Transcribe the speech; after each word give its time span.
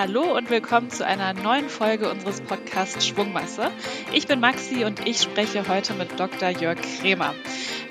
Hallo 0.00 0.34
und 0.34 0.48
willkommen 0.48 0.88
zu 0.88 1.04
einer 1.04 1.34
neuen 1.34 1.68
Folge 1.68 2.10
unseres 2.10 2.40
Podcasts 2.40 3.06
Schwungmasse. 3.06 3.70
Ich 4.14 4.26
bin 4.26 4.40
Maxi 4.40 4.86
und 4.86 5.06
ich 5.06 5.20
spreche 5.20 5.68
heute 5.68 5.92
mit 5.92 6.18
Dr. 6.18 6.48
Jörg 6.48 6.80
Kremer. 6.80 7.34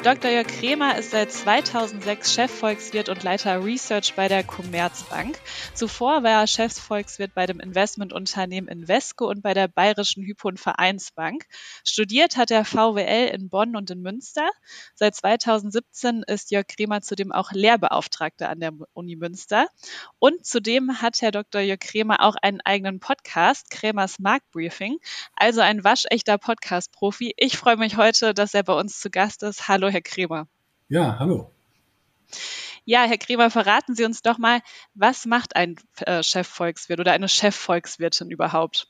Dr. 0.02 0.32
Jörg 0.32 0.48
Kremer 0.48 0.98
ist 0.98 1.12
seit 1.12 1.30
2006 1.30 2.34
Chefvolkswirt 2.34 3.10
und 3.10 3.22
Leiter 3.22 3.64
Research 3.64 4.16
bei 4.16 4.30
der 4.30 4.46
Commerzbank. 4.46 5.38
Zuvor 5.74 6.24
war 6.24 6.42
er 6.42 6.48
Chefvolkswirt 6.48 7.34
bei 7.36 7.46
dem 7.46 7.60
Investmentunternehmen 7.60 8.70
Invesco 8.70 9.30
und 9.30 9.42
bei 9.44 9.54
der 9.54 9.68
Bayerischen 9.68 10.24
Hypo- 10.24 10.48
und 10.48 10.58
Vereinsbank. 10.58 11.44
Studiert 11.84 12.38
hat 12.38 12.50
er 12.50 12.64
VWL 12.64 13.28
in 13.36 13.50
Bonn 13.50 13.76
und 13.76 13.92
in 13.92 14.02
Münster. 14.02 14.50
Seit 14.96 15.16
2017 15.16 16.24
ist 16.26 16.50
Jörg 16.52 16.68
Kremer 16.68 17.02
zudem 17.02 17.34
auch 17.34 17.52
Lehrbeauftragter 17.52 18.48
an 18.48 18.62
der 18.62 18.72
Uni 18.94 19.18
Münster. 19.18 19.68
Und 20.18 20.46
zudem 20.46 21.02
hat 21.02 21.22
Herr 21.22 21.32
Dr. 21.32 21.60
Jörg 21.60 21.80
Kremer 21.82 21.99
auch 22.08 22.36
einen 22.42 22.62
eigenen 22.62 23.00
Podcast, 23.00 23.70
Kremers 23.70 24.20
Marktbriefing, 24.20 24.98
also 25.36 25.62
ein 25.62 25.84
waschechter 25.84 26.38
Podcast-Profi. 26.38 27.34
Ich 27.38 27.58
freue 27.58 27.78
mich 27.78 27.98
heute, 27.98 28.34
dass 28.34 28.54
er 28.54 28.64
bei 28.64 28.74
uns 28.74 29.00
zu 29.00 29.10
Gast 29.10 29.44
ist. 29.44 29.68
Hallo, 29.68 29.90
Herr 29.90 30.02
Kremer. 30.02 30.48
Ja, 30.88 31.18
hallo. 31.20 31.52
Ja, 32.86 33.04
Herr 33.04 33.18
Kremer, 33.18 33.52
verraten 33.52 33.96
Sie 33.96 34.06
uns 34.06 34.22
doch 34.22 34.38
mal, 34.38 34.62
was 34.96 35.26
macht 35.26 35.56
ein 35.56 35.76
äh, 36.06 36.24
Chefvolkswirt 36.24 37.00
oder 37.00 37.12
eine 37.12 37.28
Chefvolkswirtin 37.28 38.32
überhaupt? 38.32 38.88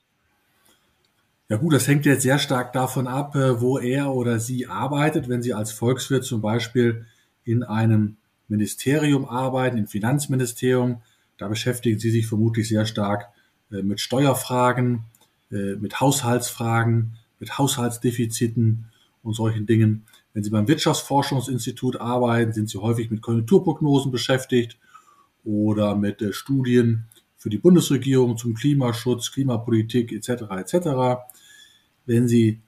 Ja 1.49 1.57
gut, 1.57 1.73
das 1.73 1.87
hängt 1.87 2.05
jetzt 2.05 2.21
sehr 2.21 2.37
stark 2.37 2.73
davon 2.73 3.07
ab, 3.07 3.35
äh, 3.35 3.59
wo 3.59 3.79
er 3.79 4.13
oder 4.13 4.39
sie 4.39 4.67
arbeitet. 4.67 5.27
Wenn 5.27 5.41
Sie 5.41 5.53
als 5.53 5.71
Volkswirt 5.71 6.23
zum 6.23 6.41
Beispiel 6.41 7.07
in 7.43 7.63
einem 7.63 8.17
Ministerium 8.47 9.27
arbeiten, 9.27 9.77
im 9.77 9.87
Finanzministerium, 9.87 11.01
da 11.39 11.47
beschäftigen 11.47 11.97
Sie 11.97 12.11
sich 12.11 12.27
vermutlich 12.27 12.67
sehr 12.67 12.85
stark 12.85 13.29
äh, 13.71 13.81
mit 13.81 14.01
Steuerfragen, 14.01 15.05
äh, 15.51 15.75
mit 15.75 15.99
Haushaltsfragen, 15.99 17.17
mit 17.39 17.57
Haushaltsdefiziten 17.57 18.85
und 19.23 19.33
solchen 19.33 19.65
Dingen. 19.65 20.05
Wenn 20.33 20.43
Sie 20.43 20.49
beim 20.49 20.67
Wirtschaftsforschungsinstitut 20.67 21.99
arbeiten, 21.99 22.53
sind 22.53 22.69
Sie 22.69 22.77
häufig 22.77 23.09
mit 23.09 23.21
Konjunkturprognosen 23.21 24.11
beschäftigt 24.11 24.77
oder 25.45 25.95
mit 25.95 26.21
äh, 26.21 26.33
Studien 26.33 27.05
für 27.37 27.49
die 27.49 27.57
Bundesregierung 27.57 28.37
zum 28.37 28.53
Klimaschutz, 28.53 29.31
Klimapolitik 29.31 30.11
etc. 30.11 30.43
etc. 30.57 31.21
Wenn 32.05 32.27
Sie 32.27 32.59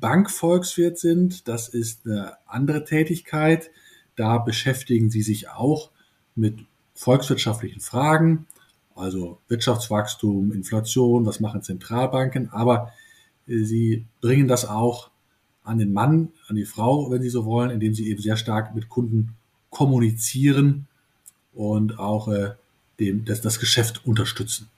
Bankvolkswirt 0.00 0.98
sind, 0.98 1.48
das 1.48 1.68
ist 1.68 2.06
eine 2.06 2.32
andere 2.46 2.84
Tätigkeit. 2.84 3.70
Da 4.14 4.38
beschäftigen 4.38 5.10
Sie 5.10 5.22
sich 5.22 5.50
auch 5.50 5.90
mit 6.34 6.64
volkswirtschaftlichen 6.96 7.80
Fragen, 7.80 8.46
also 8.94 9.38
Wirtschaftswachstum, 9.48 10.52
Inflation, 10.52 11.26
was 11.26 11.40
machen 11.40 11.62
Zentralbanken, 11.62 12.50
aber 12.50 12.92
äh, 13.46 13.58
Sie 13.62 14.06
bringen 14.20 14.48
das 14.48 14.64
auch 14.64 15.10
an 15.62 15.78
den 15.78 15.92
Mann, 15.92 16.32
an 16.48 16.56
die 16.56 16.64
Frau, 16.64 17.10
wenn 17.10 17.22
Sie 17.22 17.28
so 17.28 17.44
wollen, 17.44 17.70
indem 17.70 17.94
Sie 17.94 18.08
eben 18.08 18.20
sehr 18.20 18.36
stark 18.36 18.74
mit 18.74 18.88
Kunden 18.88 19.34
kommunizieren 19.70 20.86
und 21.54 21.98
auch 21.98 22.28
äh, 22.28 22.52
dem, 22.98 23.24
das, 23.24 23.40
das 23.40 23.60
Geschäft 23.60 24.06
unterstützen. 24.06 24.68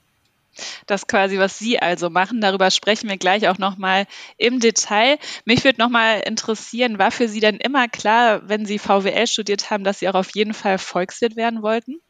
Das 0.86 1.06
quasi, 1.06 1.38
was 1.38 1.58
Sie 1.58 1.78
also 1.78 2.10
machen. 2.10 2.40
Darüber 2.40 2.70
sprechen 2.70 3.08
wir 3.08 3.16
gleich 3.16 3.48
auch 3.48 3.58
nochmal 3.58 4.06
im 4.38 4.58
Detail. 4.58 5.18
Mich 5.44 5.62
würde 5.62 5.80
nochmal 5.80 6.20
interessieren, 6.26 6.98
war 6.98 7.12
für 7.12 7.28
Sie 7.28 7.38
denn 7.40 7.56
immer 7.56 7.86
klar, 7.86 8.48
wenn 8.48 8.66
Sie 8.66 8.78
VWL 8.78 9.26
studiert 9.28 9.70
haben, 9.70 9.84
dass 9.84 10.00
Sie 10.00 10.08
auch 10.08 10.14
auf 10.14 10.34
jeden 10.34 10.54
Fall 10.54 10.78
Volkswirt 10.78 11.36
werden 11.36 11.62
wollten? 11.62 12.00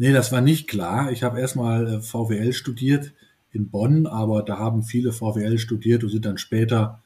Nee, 0.00 0.14
das 0.14 0.32
war 0.32 0.40
nicht 0.40 0.66
klar. 0.66 1.12
Ich 1.12 1.22
habe 1.22 1.38
erstmal 1.38 1.86
äh, 1.86 2.00
VWL 2.00 2.54
studiert 2.54 3.12
in 3.52 3.68
Bonn, 3.68 4.06
aber 4.06 4.42
da 4.42 4.56
haben 4.56 4.82
viele 4.82 5.12
VWL 5.12 5.58
studiert 5.58 6.02
und 6.02 6.08
sind 6.08 6.24
dann 6.24 6.38
später 6.38 7.02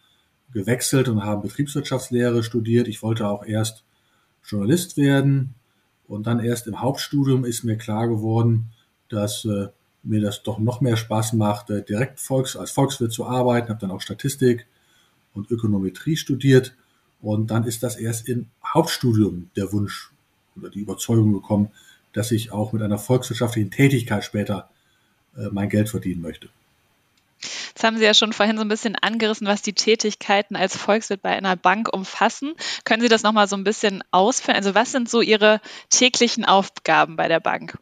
gewechselt 0.53 1.09
und 1.09 1.25
haben 1.25 1.43
Betriebswirtschaftslehre 1.43 2.45
studiert. 2.45 2.87
Ich 2.87 3.03
wollte 3.03 3.27
auch 3.27 3.45
erst 3.45 3.83
Journalist 4.45 4.97
werden 4.97 5.55
und 6.07 6.29
dann 6.29 6.39
erst 6.39 6.69
im 6.69 6.81
Hauptstudium 6.81 7.45
ist 7.45 7.65
mir 7.65 7.77
klar 7.77 8.07
geworden, 8.07 8.71
dass 9.09 9.45
äh, 9.45 9.71
mir 10.05 10.21
das 10.21 10.45
doch 10.45 10.61
noch 10.61 10.81
mehr 10.81 10.97
Spaß 10.97 11.33
macht, 11.33 11.71
äh, 11.71 11.83
direkt 11.83 12.21
Volks, 12.21 12.55
als 12.55 12.71
Volkswirt 12.71 13.11
zu 13.11 13.27
arbeiten. 13.27 13.71
Habe 13.71 13.81
dann 13.81 13.91
auch 13.91 14.03
Statistik 14.03 14.69
und 15.33 15.51
Ökonometrie 15.51 16.15
studiert 16.15 16.77
und 17.21 17.51
dann 17.51 17.65
ist 17.65 17.83
das 17.83 17.97
erst 17.97 18.29
im 18.29 18.47
Hauptstudium 18.65 19.51
der 19.57 19.73
Wunsch 19.73 20.13
oder 20.55 20.71
die 20.71 20.79
Überzeugung 20.79 21.33
gekommen, 21.33 21.73
dass 22.15 22.31
ich 22.31 22.53
auch 22.53 22.73
mit 22.73 22.83
einer 22.83 22.99
volkswirtschaftlichen 22.99 23.71
Tätigkeit 23.71 24.25
später 24.25 24.71
äh, 25.37 25.49
mein 25.53 25.69
Geld 25.69 25.91
verdienen 25.91 26.23
möchte. 26.23 26.49
Jetzt 27.69 27.85
haben 27.85 27.99
Sie 27.99 28.05
ja 28.05 28.15
schon 28.15 28.33
vorhin 28.33 28.57
so 28.57 28.63
ein 28.63 28.69
bisschen 28.69 28.97
angerissen, 28.97 29.47
was 29.47 29.61
die 29.61 29.73
Tätigkeiten 29.73 30.57
als 30.57 30.77
Volkswirt 30.77 31.23
bei 31.23 31.31
einer 31.31 31.57
Bank 31.57 31.93
umfassen. 31.93 32.55
Können 32.85 33.03
Sie 33.03 33.09
das 33.09 33.23
nochmal 33.23 33.49
so 33.49 33.57
ein 33.57 33.65
bisschen 33.65 34.03
ausführen? 34.13 34.57
Also 34.57 34.75
was 34.75 34.93
sind 34.93 35.11
so 35.11 35.21
Ihre 35.21 35.61
täglichen 35.91 36.45
Aufgaben 36.45 37.17
bei 37.17 37.29
der 37.29 37.41
Bank? 37.41 37.77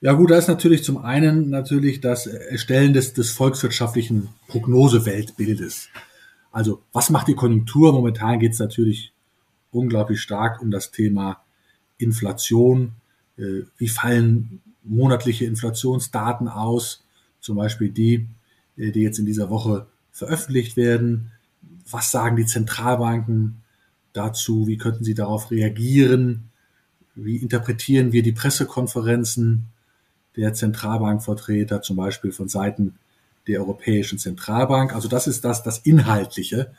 Ja 0.00 0.12
gut, 0.12 0.30
da 0.30 0.36
ist 0.36 0.48
natürlich 0.48 0.84
zum 0.84 0.98
einen 0.98 1.48
natürlich 1.48 2.00
das 2.00 2.26
Erstellen 2.26 2.92
des, 2.92 3.14
des 3.14 3.30
volkswirtschaftlichen 3.30 4.28
Prognoseweltbildes. 4.48 5.88
Also 6.52 6.82
was 6.92 7.08
macht 7.08 7.28
die 7.28 7.34
Konjunktur? 7.34 7.92
Momentan 7.92 8.38
geht 8.38 8.52
es 8.52 8.58
natürlich 8.58 9.12
unglaublich 9.70 10.20
stark 10.20 10.60
um 10.60 10.70
das 10.70 10.90
Thema 10.90 11.45
Inflation, 11.98 12.92
äh, 13.36 13.62
wie 13.78 13.88
fallen 13.88 14.62
monatliche 14.82 15.44
Inflationsdaten 15.44 16.48
aus, 16.48 17.04
zum 17.40 17.56
Beispiel 17.56 17.90
die, 17.90 18.26
äh, 18.76 18.90
die 18.90 19.00
jetzt 19.00 19.18
in 19.18 19.26
dieser 19.26 19.50
Woche 19.50 19.86
veröffentlicht 20.12 20.76
werden. 20.76 21.32
Was 21.90 22.10
sagen 22.10 22.36
die 22.36 22.46
Zentralbanken 22.46 23.62
dazu? 24.12 24.66
Wie 24.66 24.78
könnten 24.78 25.04
sie 25.04 25.14
darauf 25.14 25.50
reagieren? 25.50 26.50
Wie 27.14 27.36
interpretieren 27.36 28.12
wir 28.12 28.22
die 28.22 28.32
Pressekonferenzen 28.32 29.66
der 30.36 30.54
Zentralbankvertreter, 30.54 31.82
zum 31.82 31.96
Beispiel 31.96 32.32
von 32.32 32.48
Seiten 32.48 32.96
der 33.46 33.60
Europäischen 33.60 34.18
Zentralbank? 34.18 34.94
Also 34.94 35.08
das 35.08 35.26
ist 35.26 35.44
das, 35.44 35.62
das 35.62 35.78
Inhaltliche, 35.78 36.72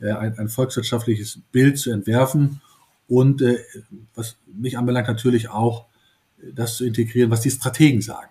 äh, 0.00 0.12
ein, 0.12 0.38
ein 0.38 0.48
volkswirtschaftliches 0.48 1.40
Bild 1.52 1.78
zu 1.78 1.90
entwerfen 1.90 2.60
und 3.08 3.42
äh, 3.42 3.58
was 4.14 4.36
mich 4.46 4.78
anbelangt 4.78 5.08
natürlich 5.08 5.48
auch 5.48 5.86
äh, 6.42 6.52
das 6.54 6.76
zu 6.76 6.84
integrieren, 6.84 7.30
was 7.30 7.42
die 7.42 7.50
Strategen 7.50 8.00
sagen. 8.00 8.30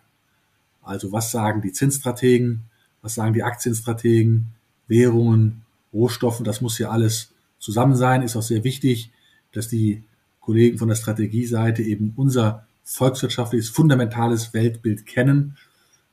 Also 0.81 1.11
was 1.11 1.31
sagen 1.31 1.61
die 1.61 1.71
Zinsstrategen, 1.71 2.63
was 3.01 3.15
sagen 3.15 3.33
die 3.33 3.43
Aktienstrategen, 3.43 4.47
Währungen, 4.87 5.63
Rohstoffe, 5.93 6.41
das 6.43 6.61
muss 6.61 6.77
ja 6.77 6.89
alles 6.89 7.31
zusammen 7.59 7.95
sein, 7.95 8.23
ist 8.23 8.35
auch 8.35 8.41
sehr 8.41 8.63
wichtig, 8.63 9.11
dass 9.53 9.69
die 9.69 10.03
Kollegen 10.39 10.77
von 10.77 10.89
der 10.89 10.95
Strategieseite 10.95 11.83
eben 11.83 12.13
unser 12.17 12.65
volkswirtschaftliches, 12.83 13.69
fundamentales 13.69 14.53
Weltbild 14.53 15.05
kennen. 15.05 15.57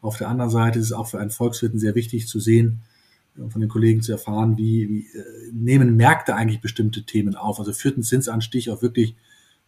Auf 0.01 0.19
der 0.19 0.29
anderen 0.29 0.51
Seite 0.51 0.79
ist 0.79 0.87
es 0.87 0.93
auch 0.93 1.09
für 1.09 1.19
einen 1.19 1.31
Volkswirt 1.31 1.79
sehr 1.81 1.97
wichtig 1.97 2.29
zu 2.29 2.39
sehen, 2.39 2.83
von 3.49 3.61
den 3.61 3.71
Kollegen 3.71 4.03
zu 4.03 4.13
erfahren, 4.13 4.59
wie, 4.59 4.89
wie 4.89 5.19
äh, 5.19 5.53
nehmen 5.53 5.97
Märkte 5.97 6.35
eigentlich 6.35 6.61
bestimmte 6.61 7.05
Themen 7.05 7.35
auf? 7.35 7.59
Also 7.59 7.73
führt 7.73 7.97
ein 7.97 8.03
Zinsanstieg 8.03 8.69
auch 8.69 8.83
wirklich 8.83 9.15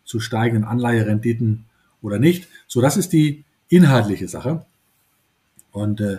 zu 0.04 0.20
steigenden 0.20 0.64
Anleiherenditen 0.64 1.64
oder 2.02 2.18
nicht? 2.18 2.48
So, 2.66 2.80
das 2.80 2.96
ist 2.96 3.12
die 3.12 3.44
inhaltliche 3.68 4.28
Sache. 4.28 4.66
Und 5.70 6.00
äh, 6.00 6.18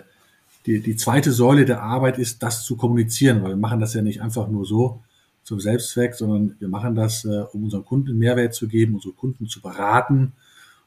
die, 0.66 0.80
die 0.80 0.96
zweite 0.96 1.32
Säule 1.32 1.64
der 1.64 1.82
Arbeit 1.82 2.18
ist, 2.18 2.42
das 2.42 2.64
zu 2.64 2.76
kommunizieren, 2.76 3.42
weil 3.42 3.50
wir 3.50 3.56
machen 3.56 3.80
das 3.80 3.94
ja 3.94 4.02
nicht 4.02 4.22
einfach 4.22 4.48
nur 4.48 4.64
so 4.64 5.02
zum 5.42 5.60
Selbstzweck, 5.60 6.14
sondern 6.14 6.56
wir 6.58 6.68
machen 6.68 6.94
das, 6.94 7.24
äh, 7.24 7.44
um 7.52 7.64
unseren 7.64 7.84
Kunden 7.84 8.18
Mehrwert 8.18 8.54
zu 8.54 8.66
geben, 8.66 8.94
unsere 8.94 9.14
Kunden 9.14 9.46
zu 9.46 9.60
beraten 9.60 10.32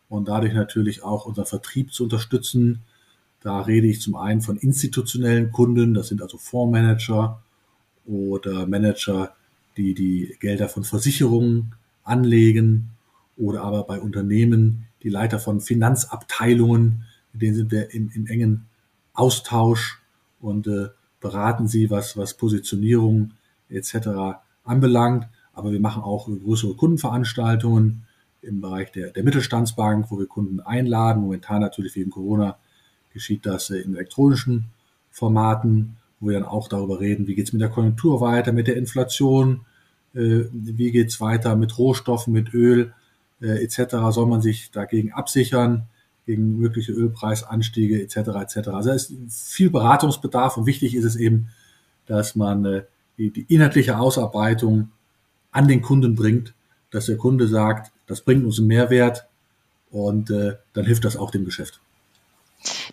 und 0.10 0.28
dadurch 0.28 0.54
natürlich 0.54 1.04
auch 1.04 1.26
unseren 1.26 1.46
Vertrieb 1.46 1.94
zu 1.94 2.04
unterstützen, 2.04 2.82
da 3.42 3.62
rede 3.62 3.88
ich 3.88 4.02
zum 4.02 4.16
einen 4.16 4.42
von 4.42 4.58
institutionellen 4.58 5.52
Kunden, 5.52 5.94
das 5.94 6.08
sind 6.08 6.22
also 6.22 6.38
Fondsmanager 6.38 7.42
oder 8.06 8.68
Manager, 8.68 9.36
die 9.78 9.94
die 9.94 10.36
Gelder 10.40 10.70
von 10.70 10.84
Versicherungen 10.84 11.76
anlegen 12.04 12.90
oder 13.38 13.62
aber 13.62 13.84
bei 13.84 14.00
Unternehmen 14.00 14.86
die 15.04 15.10
Leiter 15.10 15.40
von 15.40 15.62
Finanzabteilungen, 15.62 17.04
mit 17.34 17.42
denen 17.42 17.56
sind 17.56 17.72
wir 17.72 17.94
in, 17.94 18.10
in 18.10 18.28
engen 18.28 18.66
Austausch 19.14 20.02
und 20.40 20.68
äh, 20.68 20.88
beraten 21.20 21.68
sie, 21.68 21.90
was, 21.90 22.18
was 22.18 22.36
Positionierung 22.36 23.34
etc. 23.70 24.40
anbelangt. 24.64 25.28
Aber 25.54 25.72
wir 25.72 25.80
machen 25.80 26.04
auch 26.04 26.28
größere 26.28 26.76
Kundenveranstaltungen 26.76 28.04
im 28.42 28.62
Bereich 28.62 28.92
der, 28.92 29.12
der 29.12 29.24
Mittelstandsbank, 29.24 30.12
wo 30.12 30.20
wir 30.20 30.28
Kunden 30.28 30.60
einladen. 30.60 31.22
Momentan 31.22 31.62
natürlich 31.62 31.96
wegen 31.96 32.12
Corona 32.12 32.58
geschieht 33.18 33.46
das 33.46 33.70
in 33.70 33.96
elektronischen 33.96 34.66
Formaten, 35.12 35.98
wo 36.20 36.28
wir 36.28 36.40
dann 36.40 36.48
auch 36.48 36.68
darüber 36.68 37.00
reden, 37.00 37.28
wie 37.28 37.36
geht 37.36 37.48
es 37.48 37.54
mit 37.54 37.62
der 37.62 37.70
Konjunktur 37.70 38.22
weiter, 38.22 38.52
mit 38.52 38.68
der 38.68 38.78
Inflation, 38.78 39.62
äh, 40.14 40.46
wie 40.52 40.92
geht 40.92 41.10
es 41.10 41.22
weiter 41.22 41.56
mit 41.56 41.78
Rohstoffen, 41.78 42.34
mit 42.34 42.54
Öl 42.54 42.94
äh, 43.42 43.64
etc. 43.64 43.96
Soll 44.10 44.28
man 44.28 44.42
sich 44.42 44.72
dagegen 44.72 45.14
absichern? 45.14 45.88
gegen 46.28 46.60
mögliche 46.60 46.92
Ölpreisanstiege 46.92 48.02
etc. 48.04 48.18
etc. 48.18 48.68
Also 48.68 48.92
es 48.92 49.10
ist 49.10 49.54
viel 49.54 49.70
Beratungsbedarf 49.70 50.58
und 50.58 50.66
wichtig 50.66 50.94
ist 50.94 51.06
es 51.06 51.16
eben, 51.16 51.48
dass 52.06 52.36
man 52.36 52.66
äh, 52.66 52.84
die, 53.18 53.32
die 53.32 53.46
inhaltliche 53.48 53.98
Ausarbeitung 53.98 54.90
an 55.52 55.70
den 55.70 55.82
Kunden 55.82 56.16
bringt, 56.16 56.54
dass 56.92 57.06
der 57.06 57.18
Kunde 57.18 57.48
sagt, 57.48 57.92
das 58.06 58.22
bringt 58.22 58.46
uns 58.46 58.60
einen 58.60 58.68
Mehrwert 58.68 59.26
und 59.90 60.30
äh, 60.30 60.56
dann 60.74 60.86
hilft 60.86 61.06
das 61.06 61.16
auch 61.16 61.32
dem 61.32 61.46
Geschäft. 61.46 61.80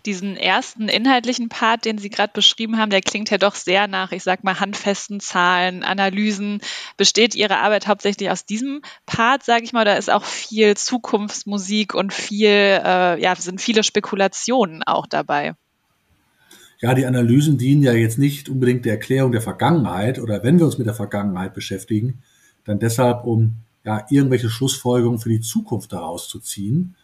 Diesen 0.05 0.37
ersten 0.37 0.87
inhaltlichen 0.87 1.49
Part, 1.49 1.85
den 1.85 1.97
Sie 1.97 2.09
gerade 2.09 2.31
beschrieben 2.33 2.77
haben, 2.77 2.89
der 2.89 3.01
klingt 3.01 3.29
ja 3.29 3.37
doch 3.37 3.55
sehr 3.55 3.87
nach, 3.87 4.11
ich 4.11 4.23
sag 4.23 4.43
mal, 4.43 4.59
handfesten 4.59 5.19
Zahlen, 5.19 5.83
Analysen. 5.83 6.61
Besteht 6.97 7.35
Ihre 7.35 7.57
Arbeit 7.57 7.87
hauptsächlich 7.87 8.29
aus 8.29 8.45
diesem 8.45 8.81
Part, 9.05 9.43
sage 9.43 9.63
ich 9.63 9.73
mal, 9.73 9.85
da 9.85 9.95
ist 9.95 10.11
auch 10.11 10.23
viel 10.23 10.77
Zukunftsmusik 10.77 11.93
und 11.93 12.13
viel, 12.13 12.49
äh, 12.49 13.21
ja, 13.21 13.35
sind 13.35 13.61
viele 13.61 13.83
Spekulationen 13.83 14.83
auch 14.83 15.07
dabei? 15.07 15.55
Ja, 16.79 16.93
die 16.93 17.05
Analysen 17.05 17.57
dienen 17.57 17.83
ja 17.83 17.93
jetzt 17.93 18.19
nicht 18.19 18.49
unbedingt 18.49 18.85
der 18.85 18.93
Erklärung 18.93 19.31
der 19.31 19.41
Vergangenheit 19.41 20.19
oder 20.19 20.43
wenn 20.43 20.59
wir 20.59 20.65
uns 20.65 20.77
mit 20.77 20.87
der 20.87 20.93
Vergangenheit 20.93 21.53
beschäftigen, 21.53 22.21
dann 22.63 22.79
deshalb, 22.79 23.25
um 23.25 23.55
ja, 23.83 24.05
irgendwelche 24.09 24.49
Schlussfolgerungen 24.49 25.19
für 25.19 25.29
die 25.29 25.41
Zukunft 25.41 25.93
daraus 25.93 26.27
zu 26.27 26.39
ziehen 26.39 26.95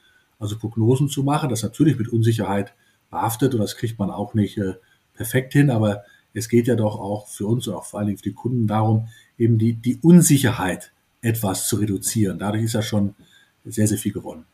also 0.41 0.57
Prognosen 0.57 1.07
zu 1.07 1.23
machen. 1.23 1.49
Das 1.49 1.63
natürlich 1.63 1.97
mit 1.97 2.09
Unsicherheit 2.09 2.73
behaftet 3.11 3.53
und 3.53 3.59
das 3.59 3.77
kriegt 3.77 3.99
man 3.99 4.09
auch 4.09 4.33
nicht 4.33 4.57
äh, 4.57 4.73
perfekt 5.13 5.53
hin, 5.53 5.69
aber 5.69 6.03
es 6.33 6.49
geht 6.49 6.67
ja 6.67 6.75
doch 6.75 6.99
auch 6.99 7.27
für 7.27 7.45
uns 7.45 7.67
und 7.67 7.75
auch 7.75 7.85
vor 7.85 7.99
allen 7.99 8.07
Dingen 8.07 8.17
für 8.17 8.29
die 8.29 8.33
Kunden 8.33 8.67
darum, 8.67 9.09
eben 9.37 9.57
die, 9.57 9.73
die 9.73 9.97
Unsicherheit 10.01 10.91
etwas 11.21 11.67
zu 11.67 11.75
reduzieren. 11.75 12.39
Dadurch 12.39 12.63
ist 12.63 12.73
ja 12.73 12.81
schon 12.81 13.15
sehr, 13.65 13.87
sehr 13.87 13.97
viel 13.97 14.13
gewonnen. 14.13 14.45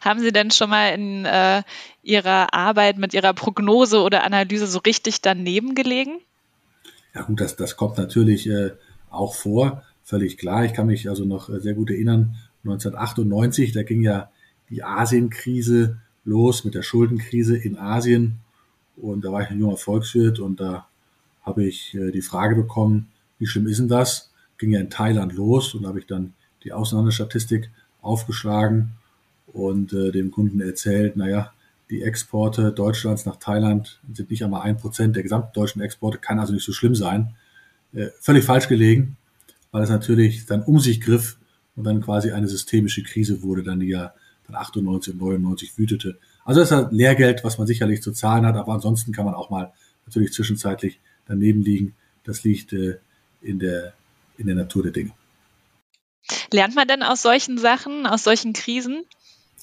Haben 0.00 0.20
Sie 0.20 0.32
denn 0.32 0.50
schon 0.50 0.70
mal 0.70 0.88
in 0.88 1.24
äh, 1.24 1.62
Ihrer 2.02 2.52
Arbeit 2.52 2.98
mit 2.98 3.14
Ihrer 3.14 3.32
Prognose 3.32 4.02
oder 4.02 4.24
Analyse 4.24 4.66
so 4.66 4.80
richtig 4.80 5.20
daneben 5.20 5.74
gelegen? 5.74 6.18
Ja 7.14 7.22
gut, 7.22 7.40
das, 7.40 7.56
das 7.56 7.76
kommt 7.76 7.98
natürlich 7.98 8.48
äh, 8.48 8.72
auch 9.10 9.34
vor, 9.34 9.84
völlig 10.02 10.38
klar. 10.38 10.64
Ich 10.64 10.74
kann 10.74 10.86
mich 10.86 11.08
also 11.08 11.24
noch 11.24 11.48
äh, 11.48 11.60
sehr 11.60 11.74
gut 11.74 11.90
erinnern, 11.90 12.36
1998, 12.64 13.72
da 13.72 13.82
ging 13.82 14.02
ja 14.02 14.30
die 14.68 14.82
Asienkrise 14.82 15.98
los 16.24 16.64
mit 16.64 16.74
der 16.74 16.82
Schuldenkrise 16.82 17.56
in 17.56 17.78
Asien. 17.78 18.40
Und 18.96 19.24
da 19.24 19.32
war 19.32 19.42
ich 19.42 19.50
ein 19.50 19.58
junger 19.58 19.76
Volkswirt 19.76 20.38
und 20.40 20.60
da 20.60 20.86
habe 21.42 21.64
ich 21.64 21.94
äh, 21.94 22.10
die 22.10 22.22
Frage 22.22 22.54
bekommen, 22.54 23.08
wie 23.38 23.46
schlimm 23.46 23.66
ist 23.66 23.78
denn 23.78 23.88
das? 23.88 24.30
Ging 24.58 24.72
ja 24.72 24.80
in 24.80 24.90
Thailand 24.90 25.32
los 25.32 25.74
und 25.74 25.86
habe 25.86 25.98
ich 25.98 26.06
dann 26.06 26.34
die 26.64 26.72
Außenhandelsstatistik 26.72 27.70
aufgeschlagen 28.02 28.92
und 29.46 29.92
äh, 29.92 30.12
dem 30.12 30.30
Kunden 30.30 30.60
erzählt, 30.60 31.16
naja, 31.16 31.52
die 31.88 32.02
Exporte 32.02 32.70
Deutschlands 32.70 33.26
nach 33.26 33.36
Thailand 33.36 34.00
sind 34.12 34.30
nicht 34.30 34.44
einmal 34.44 34.62
ein 34.62 34.76
Prozent 34.76 35.16
der 35.16 35.22
gesamten 35.22 35.52
deutschen 35.54 35.82
Exporte, 35.82 36.18
kann 36.18 36.38
also 36.38 36.52
nicht 36.52 36.64
so 36.64 36.72
schlimm 36.72 36.94
sein. 36.94 37.34
Äh, 37.92 38.08
völlig 38.20 38.44
falsch 38.44 38.68
gelegen, 38.68 39.16
weil 39.72 39.82
es 39.82 39.90
natürlich 39.90 40.46
dann 40.46 40.62
um 40.62 40.78
sich 40.78 41.00
griff 41.00 41.38
und 41.74 41.84
dann 41.84 42.00
quasi 42.00 42.30
eine 42.30 42.46
systemische 42.46 43.02
Krise 43.02 43.42
wurde, 43.42 43.62
dann 43.62 43.80
die 43.80 43.88
ja 43.88 44.14
von 44.50 44.60
98 44.60 45.14
und 45.14 45.20
99 45.20 45.78
wütete. 45.78 46.18
Also 46.44 46.60
das 46.60 46.70
ist 46.70 46.76
halt 46.76 46.92
Lehrgeld, 46.92 47.44
was 47.44 47.58
man 47.58 47.66
sicherlich 47.66 48.02
zu 48.02 48.12
zahlen 48.12 48.46
hat, 48.46 48.56
aber 48.56 48.72
ansonsten 48.72 49.12
kann 49.12 49.24
man 49.24 49.34
auch 49.34 49.50
mal 49.50 49.72
natürlich 50.06 50.32
zwischenzeitlich 50.32 51.00
daneben 51.26 51.62
liegen. 51.62 51.94
Das 52.24 52.42
liegt 52.44 52.72
äh, 52.72 52.98
in, 53.40 53.58
der, 53.58 53.94
in 54.36 54.46
der 54.46 54.56
Natur 54.56 54.82
der 54.82 54.92
Dinge. 54.92 55.12
Lernt 56.52 56.74
man 56.74 56.86
denn 56.86 57.02
aus 57.02 57.22
solchen 57.22 57.58
Sachen, 57.58 58.06
aus 58.06 58.24
solchen 58.24 58.52
Krisen? 58.52 59.04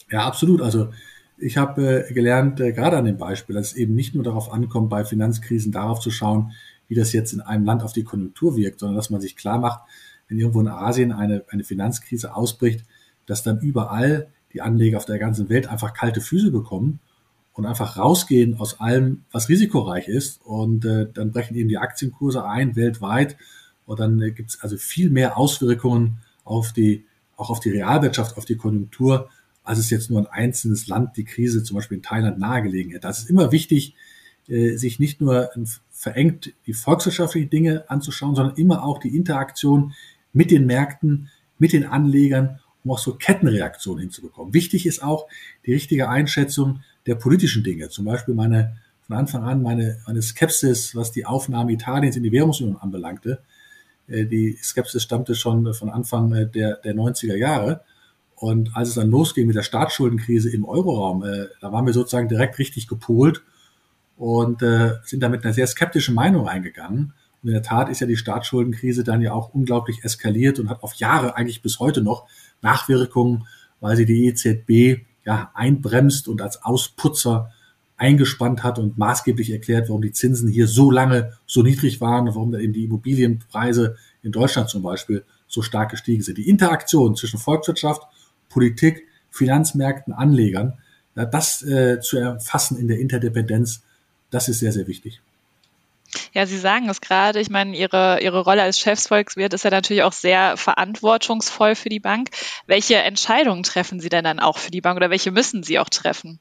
Ja, 0.09 0.25
absolut. 0.25 0.61
Also 0.61 0.91
ich 1.37 1.57
habe 1.57 2.07
äh, 2.07 2.13
gelernt, 2.13 2.59
äh, 2.59 2.71
gerade 2.71 2.97
an 2.97 3.05
dem 3.05 3.17
Beispiel, 3.17 3.55
dass 3.55 3.71
es 3.71 3.75
eben 3.75 3.93
nicht 3.93 4.15
nur 4.15 4.23
darauf 4.23 4.51
ankommt, 4.51 4.89
bei 4.89 5.05
Finanzkrisen 5.05 5.71
darauf 5.71 5.99
zu 5.99 6.11
schauen, 6.11 6.53
wie 6.87 6.95
das 6.95 7.13
jetzt 7.13 7.33
in 7.33 7.41
einem 7.41 7.65
Land 7.65 7.83
auf 7.83 7.93
die 7.93 8.03
Konjunktur 8.03 8.55
wirkt, 8.55 8.79
sondern 8.79 8.95
dass 8.95 9.09
man 9.09 9.21
sich 9.21 9.35
klar 9.35 9.59
macht, 9.59 9.81
wenn 10.27 10.39
irgendwo 10.39 10.61
in 10.61 10.67
Asien 10.67 11.11
eine, 11.11 11.43
eine 11.49 11.63
Finanzkrise 11.63 12.35
ausbricht, 12.35 12.85
dass 13.25 13.43
dann 13.43 13.59
überall 13.59 14.27
die 14.57 14.61
Anleger 14.61 14.97
auf 14.97 15.05
der 15.05 15.19
ganzen 15.19 15.49
Welt 15.49 15.67
einfach 15.67 15.93
kalte 15.93 16.19
Füße 16.19 16.49
bekommen 16.49 16.99
und 17.53 17.67
einfach 17.67 17.97
rausgehen 17.97 18.59
aus 18.59 18.79
allem, 18.79 19.23
was 19.31 19.49
risikoreich 19.49 20.07
ist. 20.07 20.41
Und 20.43 20.83
äh, 20.85 21.07
dann 21.13 21.31
brechen 21.31 21.55
eben 21.55 21.69
die 21.69 21.77
Aktienkurse 21.77 22.43
ein 22.43 22.75
weltweit. 22.75 23.37
Und 23.85 23.99
dann 23.99 24.19
äh, 24.21 24.31
gibt 24.31 24.49
es 24.49 24.61
also 24.61 24.77
viel 24.77 25.11
mehr 25.11 25.37
Auswirkungen 25.37 26.17
auf 26.43 26.73
die, 26.73 27.05
auch 27.35 27.51
auf 27.51 27.59
die 27.59 27.69
Realwirtschaft, 27.69 28.37
auf 28.37 28.45
die 28.45 28.57
Konjunktur, 28.57 29.29
als 29.63 29.77
es 29.77 29.91
jetzt 29.91 30.09
nur 30.09 30.19
ein 30.19 30.27
einzelnes 30.27 30.87
Land 30.87 31.17
die 31.17 31.25
Krise 31.25 31.63
zum 31.63 31.75
Beispiel 31.75 31.97
in 31.97 32.03
Thailand 32.03 32.39
nahegelegen 32.39 32.91
hätte. 32.91 33.07
Das 33.07 33.19
ist 33.19 33.29
immer 33.29 33.51
wichtig, 33.51 33.95
äh, 34.47 34.75
sich 34.75 34.99
nicht 34.99 35.21
nur 35.21 35.51
verengt 35.91 36.53
die 36.65 36.73
volkswirtschaftlichen 36.73 37.49
Dinge 37.49 37.89
anzuschauen, 37.89 38.35
sondern 38.35 38.55
immer 38.55 38.83
auch 38.83 38.97
die 38.97 39.15
Interaktion 39.15 39.93
mit 40.33 40.51
den 40.51 40.65
Märkten, 40.65 41.29
mit 41.59 41.73
den 41.73 41.85
Anlegern 41.85 42.59
um 42.83 42.91
auch 42.91 42.99
so 42.99 43.15
Kettenreaktionen 43.15 44.01
hinzubekommen. 44.01 44.53
Wichtig 44.53 44.85
ist 44.85 45.03
auch 45.03 45.27
die 45.65 45.73
richtige 45.73 46.09
Einschätzung 46.09 46.81
der 47.05 47.15
politischen 47.15 47.63
Dinge. 47.63 47.89
Zum 47.89 48.05
Beispiel 48.05 48.33
meine, 48.33 48.77
von 49.05 49.15
Anfang 49.15 49.43
an 49.43 49.61
meine, 49.61 49.99
meine 50.05 50.21
Skepsis, 50.21 50.95
was 50.95 51.11
die 51.11 51.25
Aufnahme 51.25 51.71
Italiens 51.71 52.15
in 52.15 52.23
die 52.23 52.31
Währungsunion 52.31 52.77
anbelangte. 52.77 53.41
Äh, 54.07 54.25
die 54.25 54.57
Skepsis 54.61 55.03
stammte 55.03 55.35
schon 55.35 55.73
von 55.73 55.89
Anfang 55.89 56.33
äh, 56.33 56.49
der, 56.49 56.77
der 56.77 56.95
90er 56.95 57.35
Jahre. 57.35 57.81
Und 58.35 58.75
als 58.75 58.89
es 58.89 58.95
dann 58.95 59.09
losging 59.09 59.47
mit 59.47 59.55
der 59.55 59.63
Staatsschuldenkrise 59.63 60.49
im 60.51 60.63
Euroraum, 60.65 61.23
äh, 61.23 61.47
da 61.59 61.71
waren 61.71 61.85
wir 61.85 61.93
sozusagen 61.93 62.29
direkt 62.29 62.59
richtig 62.59 62.87
gepolt 62.87 63.43
und 64.15 64.61
sind 65.03 65.21
da 65.21 65.29
mit 65.29 65.43
einer 65.43 65.53
sehr 65.53 65.67
skeptischen 65.67 66.15
Meinung 66.15 66.47
eingegangen. 66.47 67.13
Und 67.43 67.49
in 67.49 67.53
der 67.53 67.61
Tat 67.61 67.87
ist 67.87 67.99
ja 67.99 68.07
die 68.07 68.17
Staatsschuldenkrise 68.17 69.03
dann 69.03 69.21
ja 69.21 69.31
auch 69.31 69.53
unglaublich 69.53 70.03
eskaliert 70.03 70.57
und 70.57 70.69
hat 70.69 70.81
auf 70.81 70.95
Jahre 70.95 71.35
eigentlich 71.35 71.61
bis 71.61 71.79
heute 71.79 72.01
noch 72.01 72.27
Nachwirkungen, 72.61 73.47
weil 73.79 73.95
sie 73.95 74.05
die 74.05 74.25
EZB 74.25 75.05
ja 75.25 75.51
einbremst 75.53 76.27
und 76.27 76.41
als 76.41 76.63
Ausputzer 76.63 77.51
eingespannt 77.97 78.63
hat 78.63 78.77
und 78.79 78.97
maßgeblich 78.97 79.51
erklärt, 79.51 79.89
warum 79.89 80.03
die 80.03 80.11
Zinsen 80.11 80.47
hier 80.47 80.67
so 80.67 80.91
lange 80.91 81.33
so 81.47 81.63
niedrig 81.63 81.99
waren 81.99 82.27
und 82.27 82.35
warum 82.35 82.51
dann 82.51 82.61
eben 82.61 82.73
die 82.73 82.85
Immobilienpreise 82.85 83.97
in 84.21 84.31
Deutschland 84.31 84.69
zum 84.69 84.83
Beispiel 84.83 85.25
so 85.47 85.61
stark 85.61 85.91
gestiegen 85.91 86.21
sind. 86.21 86.37
Die 86.37 86.47
Interaktion 86.47 87.15
zwischen 87.15 87.39
Volkswirtschaft, 87.39 88.03
Politik, 88.49 89.07
Finanzmärkten, 89.31 90.13
Anlegern, 90.13 90.77
ja, 91.15 91.25
das 91.25 91.63
äh, 91.63 91.99
zu 91.99 92.17
erfassen 92.17 92.77
in 92.77 92.87
der 92.87 92.99
Interdependenz, 92.99 93.81
das 94.29 94.49
ist 94.49 94.59
sehr, 94.59 94.71
sehr 94.71 94.87
wichtig. 94.87 95.21
Ja, 96.33 96.45
Sie 96.45 96.57
sagen 96.57 96.89
es 96.89 97.01
gerade. 97.01 97.39
Ich 97.39 97.49
meine, 97.49 97.75
Ihre, 97.75 98.21
Ihre 98.21 98.41
Rolle 98.41 98.63
als 98.63 98.79
Chefsvolkswirt 98.79 99.53
ist 99.53 99.63
ja 99.63 99.71
natürlich 99.71 100.03
auch 100.03 100.13
sehr 100.13 100.57
verantwortungsvoll 100.57 101.75
für 101.75 101.89
die 101.89 101.99
Bank. 101.99 102.29
Welche 102.65 102.95
Entscheidungen 102.95 103.63
treffen 103.63 103.99
Sie 103.99 104.09
denn 104.09 104.23
dann 104.23 104.39
auch 104.39 104.57
für 104.57 104.71
die 104.71 104.81
Bank 104.81 104.97
oder 104.97 105.09
welche 105.09 105.31
müssen 105.31 105.63
Sie 105.63 105.79
auch 105.79 105.89
treffen? 105.89 106.39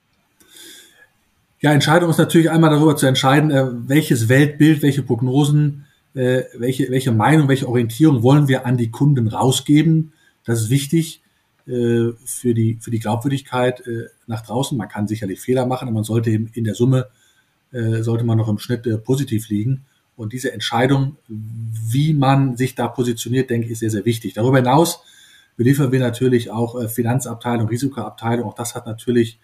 Ja, 1.60 1.72
Entscheidung 1.72 2.10
ist 2.10 2.18
natürlich 2.18 2.50
einmal 2.50 2.70
darüber 2.70 2.96
zu 2.96 3.06
entscheiden, 3.06 3.50
äh, 3.50 3.64
welches 3.88 4.28
Weltbild, 4.28 4.82
welche 4.82 5.02
Prognosen, 5.02 5.86
äh, 6.14 6.42
welche, 6.54 6.90
welche 6.90 7.12
Meinung, 7.12 7.48
welche 7.48 7.68
Orientierung 7.68 8.22
wollen 8.22 8.46
wir 8.46 8.66
an 8.66 8.76
die 8.76 8.90
Kunden 8.90 9.26
rausgeben. 9.28 10.12
Das 10.44 10.60
ist 10.60 10.70
wichtig 10.70 11.22
äh, 11.66 12.12
für 12.24 12.54
die, 12.54 12.78
für 12.80 12.90
die 12.90 12.98
Glaubwürdigkeit 12.98 13.82
nach 14.26 14.42
draußen. 14.42 14.76
Man 14.76 14.88
kann 14.88 15.08
sicherlich 15.08 15.40
Fehler 15.40 15.66
machen, 15.66 15.88
aber 15.88 15.94
man 15.94 16.04
sollte 16.04 16.30
eben 16.30 16.50
in 16.52 16.64
der 16.64 16.74
Summe 16.74 17.08
sollte 18.02 18.24
man 18.24 18.38
noch 18.38 18.48
im 18.48 18.58
Schnitt 18.58 18.86
äh, 18.86 18.98
positiv 18.98 19.48
liegen. 19.48 19.84
Und 20.16 20.32
diese 20.32 20.52
Entscheidung, 20.52 21.16
wie 21.28 22.14
man 22.14 22.56
sich 22.56 22.74
da 22.74 22.88
positioniert, 22.88 23.50
denke 23.50 23.66
ich, 23.66 23.72
ist 23.72 23.80
sehr, 23.80 23.90
sehr 23.90 24.04
wichtig. 24.04 24.34
Darüber 24.34 24.58
hinaus 24.58 25.00
beliefern 25.56 25.92
wir 25.92 26.00
natürlich 26.00 26.50
auch 26.50 26.80
äh, 26.80 26.88
Finanzabteilung, 26.88 27.68
Risikoabteilung. 27.68 28.46
Auch 28.48 28.54
das 28.54 28.74
hat 28.74 28.86
natürlich, 28.86 29.38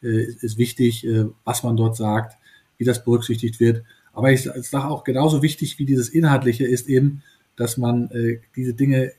ist 0.00 0.58
wichtig, 0.58 1.04
was 1.42 1.64
man 1.64 1.76
dort 1.76 1.96
sagt, 1.96 2.36
wie 2.76 2.84
das 2.84 3.02
berücksichtigt 3.02 3.58
wird. 3.58 3.82
Aber 4.12 4.30
ich 4.30 4.44
sage 4.44 4.86
auch 4.86 5.02
genauso 5.02 5.42
wichtig 5.42 5.80
wie 5.80 5.86
dieses 5.86 6.08
Inhaltliche 6.08 6.64
ist 6.64 6.88
eben, 6.88 7.24
dass 7.56 7.78
man 7.78 8.08
diese 8.54 8.74
Dinge 8.74 9.10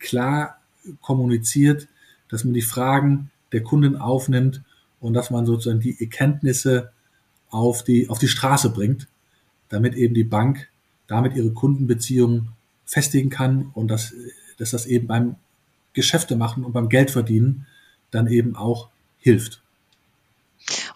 klar 0.00 0.58
kommuniziert, 1.00 1.86
dass 2.28 2.42
man 2.42 2.54
die 2.54 2.62
Fragen 2.62 3.30
der 3.52 3.62
Kunden 3.62 3.94
aufnimmt 3.94 4.62
und 5.00 5.14
dass 5.14 5.30
man 5.30 5.46
sozusagen 5.46 5.78
die 5.80 5.96
Erkenntnisse 6.00 6.90
auf 7.50 7.82
die, 7.82 8.08
auf 8.08 8.18
die 8.18 8.28
Straße 8.28 8.70
bringt, 8.70 9.06
damit 9.68 9.94
eben 9.94 10.14
die 10.14 10.24
Bank 10.24 10.68
damit 11.06 11.36
ihre 11.36 11.50
Kundenbeziehungen 11.50 12.48
festigen 12.84 13.30
kann 13.30 13.70
und 13.74 13.88
dass, 13.88 14.12
dass 14.58 14.70
das 14.70 14.86
eben 14.86 15.06
beim 15.06 15.36
Geschäfte 15.92 16.36
machen 16.36 16.64
und 16.64 16.72
beim 16.72 16.88
Geldverdienen 16.88 17.66
dann 18.10 18.26
eben 18.26 18.56
auch 18.56 18.88
hilft. 19.18 19.60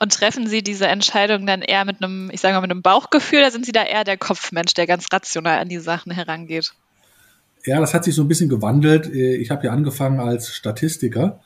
Und 0.00 0.12
treffen 0.12 0.46
Sie 0.46 0.62
diese 0.62 0.88
Entscheidung 0.88 1.46
dann 1.46 1.62
eher 1.62 1.84
mit 1.84 2.02
einem, 2.02 2.30
ich 2.32 2.40
sage 2.40 2.54
mal, 2.54 2.60
mit 2.62 2.70
einem 2.70 2.82
Bauchgefühl 2.82 3.40
oder 3.40 3.50
sind 3.50 3.66
Sie 3.66 3.72
da 3.72 3.84
eher 3.84 4.04
der 4.04 4.16
Kopfmensch, 4.16 4.74
der 4.74 4.86
ganz 4.86 5.06
rational 5.12 5.58
an 5.58 5.68
die 5.68 5.78
Sachen 5.78 6.10
herangeht? 6.10 6.72
Ja, 7.64 7.78
das 7.78 7.94
hat 7.94 8.04
sich 8.04 8.14
so 8.14 8.22
ein 8.22 8.28
bisschen 8.28 8.48
gewandelt. 8.48 9.06
Ich 9.06 9.50
habe 9.50 9.66
ja 9.66 9.72
angefangen 9.72 10.18
als 10.18 10.54
Statistiker 10.54 11.40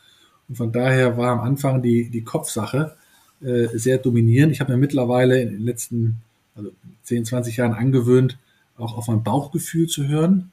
Und 0.49 0.57
von 0.57 0.73
daher 0.73 1.17
war 1.17 1.33
am 1.33 1.41
Anfang 1.41 1.83
die, 1.83 2.09
die 2.09 2.23
Kopfsache 2.23 2.97
äh, 3.45 3.69
sehr 3.75 3.99
dominierend. 3.99 4.53
Ich 4.53 4.61
habe 4.61 4.73
mir 4.73 4.79
mittlerweile 4.79 5.41
in 5.41 5.51
den 5.51 5.63
letzten 5.63 6.23
also 6.55 6.71
10, 7.03 7.27
20 7.27 7.57
Jahren 7.57 7.75
angewöhnt, 7.75 8.39
auch 8.77 8.97
auf 8.97 9.09
mein 9.09 9.23
Bauchgefühl 9.23 9.89
zu 9.89 10.07
hören. 10.09 10.51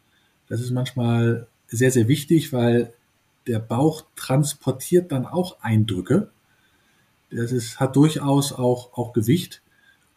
Das 0.48 0.62
ist 0.62 0.72
manchmal 0.72 1.48
sehr, 1.68 1.92
sehr 1.92 2.08
wichtig, 2.08 2.52
weil 2.54 2.94
der 3.48 3.60
Bauch 3.60 4.04
transportiert 4.16 5.12
dann 5.12 5.26
auch 5.26 5.62
Eindrücke. 5.62 6.30
Das 7.32 7.52
ist, 7.52 7.80
hat 7.80 7.96
durchaus 7.96 8.52
auch, 8.52 8.94
auch 8.98 9.14
Gewicht. 9.14 9.62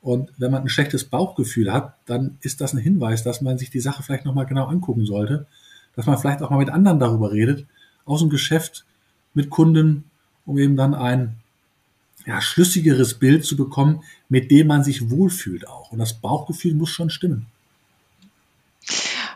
Und 0.03 0.33
wenn 0.37 0.51
man 0.51 0.63
ein 0.63 0.69
schlechtes 0.69 1.05
Bauchgefühl 1.05 1.73
hat, 1.73 1.95
dann 2.07 2.37
ist 2.41 2.61
das 2.61 2.75
ein 2.75 2.79
Hinweis, 2.79 3.23
dass 3.23 3.41
man 3.41 3.57
sich 3.57 3.71
die 3.71 3.81
Sache 3.81 4.03
vielleicht 4.03 4.25
nochmal 4.25 4.47
genau 4.47 4.67
angucken 4.67 5.07
sollte. 5.07 5.47
Dass 5.97 6.07
man 6.07 6.19
vielleicht 6.19 6.43
auch 6.43 6.51
mal 6.51 6.59
mit 6.59 6.71
anderen 6.71 6.99
darüber 6.99 7.33
redet, 7.33 7.67
aus 8.05 8.21
dem 8.21 8.31
Geschäft, 8.31 8.85
mit 9.33 9.49
Kunden, 9.49 10.05
um 10.45 10.59
eben 10.59 10.77
dann 10.77 10.95
ein 10.95 11.37
ja, 12.27 12.41
schlüssigeres 12.41 13.15
Bild 13.15 13.45
zu 13.45 13.57
bekommen, 13.57 14.03
mit 14.29 14.51
dem 14.51 14.67
man 14.67 14.83
sich 14.83 15.11
wohlfühlt 15.11 15.69
auch. 15.69 15.93
Und 15.93 15.99
das 15.99 16.15
Bauchgefühl 16.15 16.75
muss 16.75 16.91
schon 16.91 17.11
stimmen. 17.11 17.47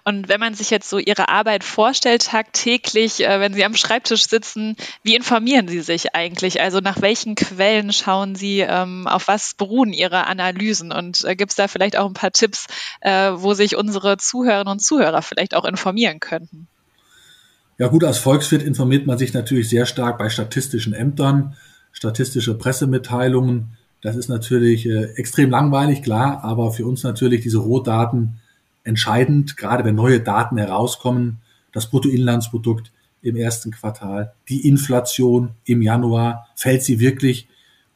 Und 0.04 0.30
wenn 0.30 0.40
man 0.40 0.54
sich 0.54 0.70
jetzt 0.70 0.88
so 0.88 0.98
Ihre 0.98 1.28
Arbeit 1.28 1.62
vorstellt, 1.64 2.24
tagtäglich, 2.24 3.22
äh, 3.22 3.40
wenn 3.40 3.52
Sie 3.52 3.62
am 3.62 3.74
Schreibtisch 3.74 4.26
sitzen, 4.26 4.74
wie 5.02 5.14
informieren 5.14 5.68
Sie 5.68 5.80
sich 5.80 6.14
eigentlich? 6.14 6.62
Also 6.62 6.80
nach 6.80 7.02
welchen 7.02 7.34
Quellen 7.34 7.92
schauen 7.92 8.34
Sie, 8.34 8.60
ähm, 8.60 9.06
auf 9.06 9.28
was 9.28 9.52
beruhen 9.52 9.92
Ihre 9.92 10.26
Analysen? 10.26 10.92
Und 10.92 11.24
äh, 11.24 11.36
gibt 11.36 11.50
es 11.50 11.56
da 11.56 11.68
vielleicht 11.68 11.98
auch 11.98 12.06
ein 12.06 12.14
paar 12.14 12.32
Tipps, 12.32 12.68
äh, 13.02 13.32
wo 13.34 13.52
sich 13.52 13.76
unsere 13.76 14.16
Zuhörerinnen 14.16 14.72
und 14.72 14.82
Zuhörer 14.82 15.20
vielleicht 15.20 15.54
auch 15.54 15.66
informieren 15.66 16.20
könnten? 16.20 16.68
Ja 17.76 17.88
gut, 17.88 18.02
als 18.02 18.16
Volkswirt 18.16 18.62
informiert 18.62 19.06
man 19.06 19.18
sich 19.18 19.34
natürlich 19.34 19.68
sehr 19.68 19.84
stark 19.84 20.16
bei 20.16 20.30
statistischen 20.30 20.94
Ämtern, 20.94 21.54
statistische 21.92 22.54
Pressemitteilungen. 22.54 23.70
Das 24.00 24.16
ist 24.16 24.28
natürlich 24.28 24.86
äh, 24.86 25.04
extrem 25.16 25.50
langweilig, 25.50 26.02
klar, 26.02 26.44
aber 26.44 26.72
für 26.72 26.86
uns 26.86 27.02
natürlich 27.02 27.42
diese 27.42 27.58
Rohdaten 27.58 28.38
entscheidend, 28.84 29.56
gerade 29.56 29.84
wenn 29.84 29.94
neue 29.94 30.20
Daten 30.20 30.56
herauskommen, 30.56 31.38
das 31.72 31.90
Bruttoinlandsprodukt 31.90 32.92
im 33.22 33.36
ersten 33.36 33.70
Quartal, 33.70 34.32
die 34.48 34.66
Inflation 34.66 35.50
im 35.64 35.82
Januar, 35.82 36.48
fällt 36.54 36.82
sie 36.82 37.00
wirklich 37.00 37.48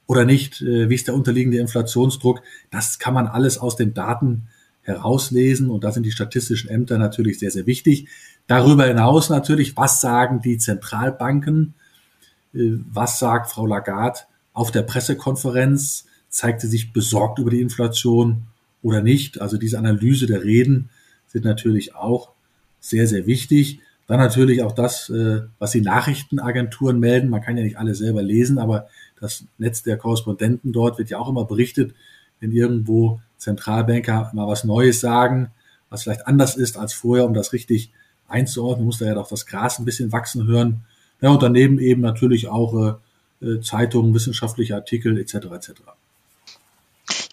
oder 0.07 0.25
nicht, 0.25 0.61
äh, 0.61 0.91
wie 0.91 0.95
ist 0.95 1.07
der 1.07 1.15
unterliegende 1.15 1.59
Inflationsdruck, 1.59 2.43
das 2.71 2.99
kann 2.99 3.15
man 3.15 3.27
alles 3.27 3.59
aus 3.59 3.77
den 3.77 3.95
Daten 3.95 4.49
herauslesen 4.83 5.71
und 5.71 5.85
da 5.85 5.93
sind 5.93 6.05
die 6.05 6.11
statistischen 6.11 6.69
Ämter 6.69 6.99
natürlich 6.99 7.39
sehr, 7.39 7.51
sehr 7.51 7.67
wichtig. 7.67 8.09
Darüber 8.49 8.85
hinaus 8.85 9.31
natürlich, 9.31 9.77
was 9.77 10.01
sagen 10.01 10.43
die 10.43 10.59
Zentralbanken, 10.59 11.75
was 12.53 13.19
sagt 13.19 13.51
Frau 13.51 13.67
Lagarde 13.67 14.21
auf 14.53 14.71
der 14.71 14.83
Pressekonferenz, 14.83 16.07
zeigt 16.29 16.61
sie 16.61 16.69
sich 16.69 16.93
besorgt 16.93 17.39
über 17.39 17.51
die 17.51 17.61
Inflation 17.61 18.45
oder 18.83 19.03
nicht. 19.03 19.41
Also 19.41 19.57
diese 19.57 19.79
Analyse 19.79 20.27
der 20.27 20.45
Reden 20.45 20.91
sind 21.27 21.45
natürlich 21.45 21.95
auch 21.95 22.31
sehr, 22.81 23.07
sehr 23.07 23.27
wichtig. 23.27 23.81
Dann 24.07 24.19
natürlich 24.19 24.63
auch 24.63 24.73
das, 24.73 25.09
äh, 25.09 25.43
was 25.59 25.71
die 25.71 25.81
Nachrichtenagenturen 25.81 26.99
melden. 26.99 27.31
Man 27.31 27.41
kann 27.41 27.57
ja 27.57 27.63
nicht 27.63 27.79
alle 27.79 27.95
selber 27.95 28.23
lesen, 28.23 28.59
aber 28.59 28.89
das 29.21 29.45
Netz 29.59 29.83
der 29.83 29.97
Korrespondenten 29.97 30.73
dort 30.73 30.99
wird 30.99 31.11
ja 31.11 31.19
auch 31.19 31.29
immer 31.29 31.45
berichtet, 31.45 31.95
wenn 32.41 32.51
irgendwo 32.51 33.21
Zentralbanker 33.39 34.31
mal 34.35 34.49
was 34.49 34.65
Neues 34.65 35.01
sagen, 35.01 35.51
was 35.89 36.03
vielleicht 36.03 36.27
anders 36.27 36.57
ist 36.57 36.77
als 36.77 36.93
vorher, 36.93 37.25
um 37.25 37.35
das 37.35 37.53
richtig 37.53 37.93
einzuordnen, 38.27 38.87
muss 38.87 38.99
da 38.99 39.07
ja 39.07 39.15
doch 39.15 39.29
das 39.29 39.47
Gras 39.47 39.79
ein 39.79 39.85
bisschen 39.85 40.11
wachsen 40.11 40.47
hören. 40.47 40.85
Ja, 41.23 41.31
und 41.31 41.43
daneben 41.43 41.79
eben 41.79 42.03
natürlich 42.03 42.49
auch 42.49 42.99
äh, 43.41 43.47
äh 43.47 43.61
Zeitungen, 43.61 44.13
wissenschaftliche 44.13 44.75
Artikel 44.75 45.19
etc. 45.19 45.35
etc. 45.35 45.71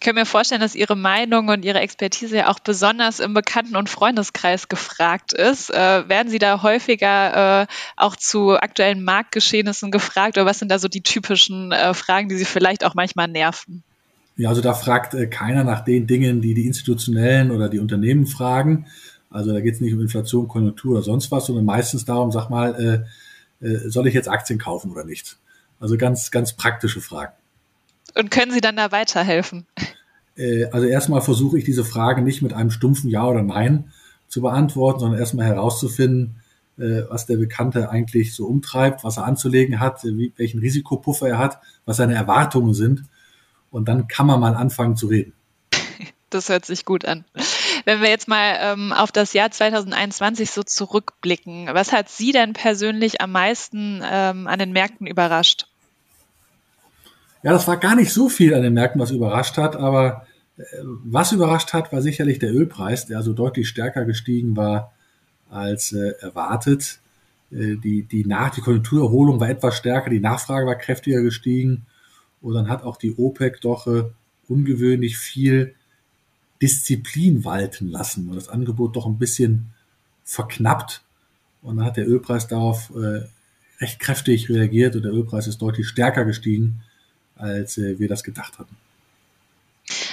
kann 0.00 0.14
mir 0.14 0.24
vorstellen, 0.24 0.62
dass 0.62 0.74
Ihre 0.74 0.96
Meinung 0.96 1.48
und 1.48 1.62
Ihre 1.64 1.80
Expertise 1.80 2.38
ja 2.38 2.48
auch 2.48 2.58
besonders 2.60 3.20
im 3.20 3.34
Bekannten- 3.34 3.76
und 3.76 3.90
Freundeskreis 3.90 4.68
gefragt 4.68 5.34
ist. 5.34 5.70
Äh, 5.70 6.08
werden 6.08 6.30
Sie 6.30 6.38
da 6.38 6.62
häufiger 6.62 7.62
äh, 7.62 7.66
auch 7.96 8.16
zu 8.16 8.52
aktuellen 8.52 9.04
Marktgeschehnissen 9.04 9.90
gefragt 9.90 10.38
oder 10.38 10.46
was 10.46 10.58
sind 10.58 10.70
da 10.70 10.78
so 10.78 10.88
die 10.88 11.02
typischen 11.02 11.72
äh, 11.72 11.92
Fragen, 11.92 12.30
die 12.30 12.36
Sie 12.36 12.46
vielleicht 12.46 12.84
auch 12.84 12.94
manchmal 12.94 13.28
nerven? 13.28 13.82
Ja, 14.36 14.48
also 14.48 14.62
da 14.62 14.72
fragt 14.72 15.12
äh, 15.12 15.26
keiner 15.26 15.64
nach 15.64 15.84
den 15.84 16.06
Dingen, 16.06 16.40
die 16.40 16.54
die 16.54 16.66
institutionellen 16.66 17.50
oder 17.50 17.68
die 17.68 17.78
Unternehmen 17.78 18.26
fragen. 18.26 18.86
Also 19.28 19.52
da 19.52 19.60
geht 19.60 19.74
es 19.74 19.80
nicht 19.80 19.92
um 19.92 20.00
Inflation, 20.00 20.48
Konjunktur 20.48 20.92
oder 20.92 21.02
sonst 21.02 21.30
was, 21.30 21.44
sondern 21.44 21.66
meistens 21.66 22.06
darum, 22.06 22.32
sag 22.32 22.48
mal, 22.48 22.74
äh, 23.04 23.06
soll 23.60 24.06
ich 24.06 24.14
jetzt 24.14 24.28
Aktien 24.28 24.58
kaufen 24.58 24.90
oder 24.90 25.04
nicht? 25.04 25.36
Also 25.78 25.96
ganz, 25.96 26.30
ganz 26.30 26.54
praktische 26.54 27.00
Fragen. 27.00 27.32
Und 28.14 28.30
können 28.30 28.52
Sie 28.52 28.60
dann 28.60 28.76
da 28.76 28.92
weiterhelfen? 28.92 29.66
Äh, 30.36 30.66
also 30.66 30.86
erstmal 30.86 31.20
versuche 31.20 31.58
ich 31.58 31.64
diese 31.64 31.84
Frage 31.84 32.22
nicht 32.22 32.42
mit 32.42 32.52
einem 32.52 32.70
stumpfen 32.70 33.10
Ja 33.10 33.26
oder 33.26 33.42
Nein 33.42 33.92
zu 34.28 34.40
beantworten, 34.40 35.00
sondern 35.00 35.18
erstmal 35.18 35.46
herauszufinden, 35.46 36.36
äh, 36.78 37.02
was 37.08 37.26
der 37.26 37.36
Bekannte 37.36 37.90
eigentlich 37.90 38.34
so 38.34 38.46
umtreibt, 38.46 39.04
was 39.04 39.16
er 39.16 39.24
anzulegen 39.24 39.80
hat, 39.80 40.02
welchen 40.04 40.60
Risikopuffer 40.60 41.28
er 41.28 41.38
hat, 41.38 41.60
was 41.84 41.98
seine 41.98 42.14
Erwartungen 42.14 42.74
sind. 42.74 43.04
Und 43.70 43.88
dann 43.88 44.08
kann 44.08 44.26
man 44.26 44.40
mal 44.40 44.54
anfangen 44.54 44.96
zu 44.96 45.06
reden. 45.08 45.32
Das 46.32 46.48
hört 46.48 46.64
sich 46.64 46.84
gut 46.84 47.06
an. 47.06 47.24
Wenn 47.84 48.00
wir 48.00 48.08
jetzt 48.08 48.28
mal 48.28 48.56
ähm, 48.60 48.92
auf 48.92 49.12
das 49.12 49.32
Jahr 49.32 49.50
2021 49.50 50.50
so 50.50 50.62
zurückblicken, 50.62 51.68
was 51.72 51.92
hat 51.92 52.08
Sie 52.08 52.32
denn 52.32 52.52
persönlich 52.52 53.20
am 53.20 53.32
meisten 53.32 54.02
ähm, 54.04 54.46
an 54.46 54.58
den 54.58 54.72
Märkten 54.72 55.06
überrascht? 55.06 55.66
Ja, 57.42 57.52
das 57.52 57.66
war 57.66 57.78
gar 57.78 57.96
nicht 57.96 58.12
so 58.12 58.28
viel 58.28 58.54
an 58.54 58.62
den 58.62 58.74
Märkten, 58.74 59.00
was 59.00 59.10
überrascht 59.10 59.56
hat, 59.56 59.76
aber 59.76 60.26
äh, 60.58 60.62
was 60.82 61.32
überrascht 61.32 61.72
hat, 61.72 61.92
war 61.92 62.02
sicherlich 62.02 62.38
der 62.38 62.52
Ölpreis, 62.52 63.06
der 63.06 63.18
also 63.18 63.32
deutlich 63.32 63.68
stärker 63.68 64.04
gestiegen 64.04 64.56
war 64.56 64.92
als 65.48 65.92
äh, 65.92 66.12
erwartet. 66.20 67.00
Äh, 67.50 67.76
die, 67.76 68.02
die, 68.02 68.24
Nach 68.26 68.50
die 68.50 68.60
Konjunkturerholung 68.60 69.40
war 69.40 69.48
etwas 69.48 69.76
stärker, 69.76 70.10
die 70.10 70.20
Nachfrage 70.20 70.66
war 70.66 70.76
kräftiger 70.76 71.22
gestiegen 71.22 71.86
und 72.42 72.54
dann 72.54 72.68
hat 72.68 72.82
auch 72.82 72.96
die 72.96 73.16
OPEC 73.16 73.60
doch 73.60 73.86
äh, 73.86 74.04
ungewöhnlich 74.48 75.16
viel 75.16 75.74
Disziplin 76.62 77.44
walten 77.44 77.88
lassen 77.88 78.28
und 78.28 78.36
das 78.36 78.48
Angebot 78.48 78.96
doch 78.96 79.06
ein 79.06 79.18
bisschen 79.18 79.70
verknappt. 80.24 81.02
Und 81.62 81.76
dann 81.76 81.86
hat 81.86 81.96
der 81.96 82.08
Ölpreis 82.08 82.48
darauf 82.48 82.90
äh, 82.90 83.26
recht 83.80 83.98
kräftig 83.98 84.48
reagiert 84.48 84.96
und 84.96 85.02
der 85.02 85.12
Ölpreis 85.12 85.46
ist 85.46 85.58
deutlich 85.58 85.88
stärker 85.88 86.24
gestiegen 86.24 86.82
als 87.36 87.78
äh, 87.78 87.98
wir 87.98 88.08
das 88.08 88.22
gedacht 88.22 88.58
hatten. 88.58 88.76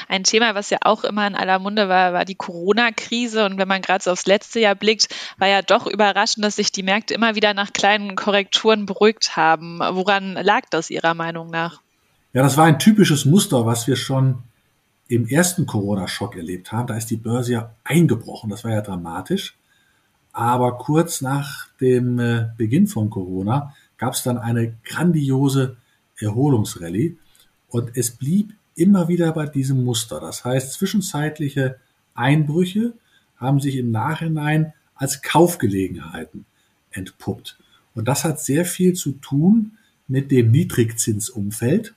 Ein 0.07 0.23
Thema, 0.23 0.55
was 0.55 0.69
ja 0.69 0.77
auch 0.81 1.03
immer 1.03 1.27
in 1.27 1.35
aller 1.35 1.59
Munde 1.59 1.89
war, 1.89 2.13
war 2.13 2.25
die 2.25 2.35
Corona-Krise. 2.35 3.45
Und 3.45 3.57
wenn 3.57 3.67
man 3.67 3.81
gerade 3.81 4.03
so 4.03 4.11
aufs 4.11 4.25
letzte 4.25 4.59
Jahr 4.59 4.75
blickt, 4.75 5.13
war 5.37 5.47
ja 5.47 5.61
doch 5.61 5.85
überraschend, 5.85 6.45
dass 6.45 6.55
sich 6.55 6.71
die 6.71 6.81
Märkte 6.81 7.13
immer 7.13 7.35
wieder 7.35 7.53
nach 7.53 7.73
kleinen 7.73 8.15
Korrekturen 8.15 8.85
beruhigt 8.85 9.35
haben. 9.35 9.79
Woran 9.79 10.33
lag 10.33 10.61
das 10.69 10.89
Ihrer 10.89 11.13
Meinung 11.13 11.49
nach? 11.49 11.81
Ja, 12.33 12.41
das 12.41 12.57
war 12.57 12.65
ein 12.65 12.79
typisches 12.79 13.25
Muster, 13.25 13.65
was 13.65 13.87
wir 13.87 13.97
schon 13.97 14.43
im 15.07 15.27
ersten 15.27 15.65
Corona-Schock 15.65 16.35
erlebt 16.35 16.71
haben. 16.71 16.87
Da 16.87 16.97
ist 16.97 17.09
die 17.09 17.17
Börse 17.17 17.53
ja 17.53 17.75
eingebrochen. 17.83 18.49
Das 18.49 18.63
war 18.63 18.71
ja 18.71 18.81
dramatisch. 18.81 19.57
Aber 20.33 20.77
kurz 20.77 21.21
nach 21.21 21.67
dem 21.81 22.19
äh, 22.19 22.49
Beginn 22.57 22.87
von 22.87 23.09
Corona 23.09 23.73
gab 23.97 24.13
es 24.13 24.23
dann 24.23 24.37
eine 24.37 24.75
grandiose 24.83 25.77
Erholungsrallye. 26.19 27.17
Und 27.69 27.97
es 27.97 28.11
blieb 28.11 28.53
immer 28.75 29.07
wieder 29.07 29.31
bei 29.31 29.47
diesem 29.47 29.83
Muster. 29.83 30.19
Das 30.19 30.45
heißt, 30.45 30.73
zwischenzeitliche 30.73 31.77
Einbrüche 32.13 32.93
haben 33.37 33.59
sich 33.59 33.77
im 33.77 33.91
Nachhinein 33.91 34.73
als 34.95 35.21
Kaufgelegenheiten 35.21 36.45
entpuppt. 36.91 37.57
Und 37.95 38.07
das 38.07 38.23
hat 38.23 38.39
sehr 38.39 38.65
viel 38.65 38.93
zu 38.93 39.13
tun 39.13 39.77
mit 40.07 40.31
dem 40.31 40.51
Niedrigzinsumfeld. 40.51 41.93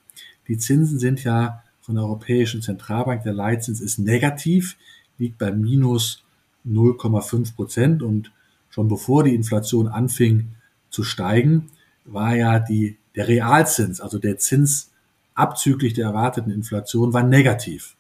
Die 0.49 0.59
Zinsen 0.59 0.99
sind 0.99 1.23
ja 1.25 1.63
von 1.91 1.97
der 1.97 2.05
Europäischen 2.05 2.63
Zentralbank, 2.63 3.25
der 3.25 3.33
Leitzins 3.33 3.81
ist 3.81 3.99
negativ, 3.99 4.77
liegt 5.19 5.39
bei 5.39 5.51
minus 5.51 6.23
0,5 6.65 7.57
Prozent 7.57 8.03
und 8.05 8.31
schon 8.69 8.87
bevor 8.87 9.25
die 9.25 9.35
Inflation 9.35 9.89
anfing 9.89 10.51
zu 10.91 11.03
steigen, 11.03 11.69
war 12.05 12.37
ja 12.37 12.61
die 12.61 12.97
der 13.17 13.27
Realzins, 13.27 14.01
also 14.01 14.21
der 14.21 14.39
Zins 14.39 14.93
abzüglich 15.35 15.93
der 15.93 16.07
erwarteten 16.07 16.53
Inflation, 16.53 17.13
war 17.13 17.25
negativ. 17.25 17.97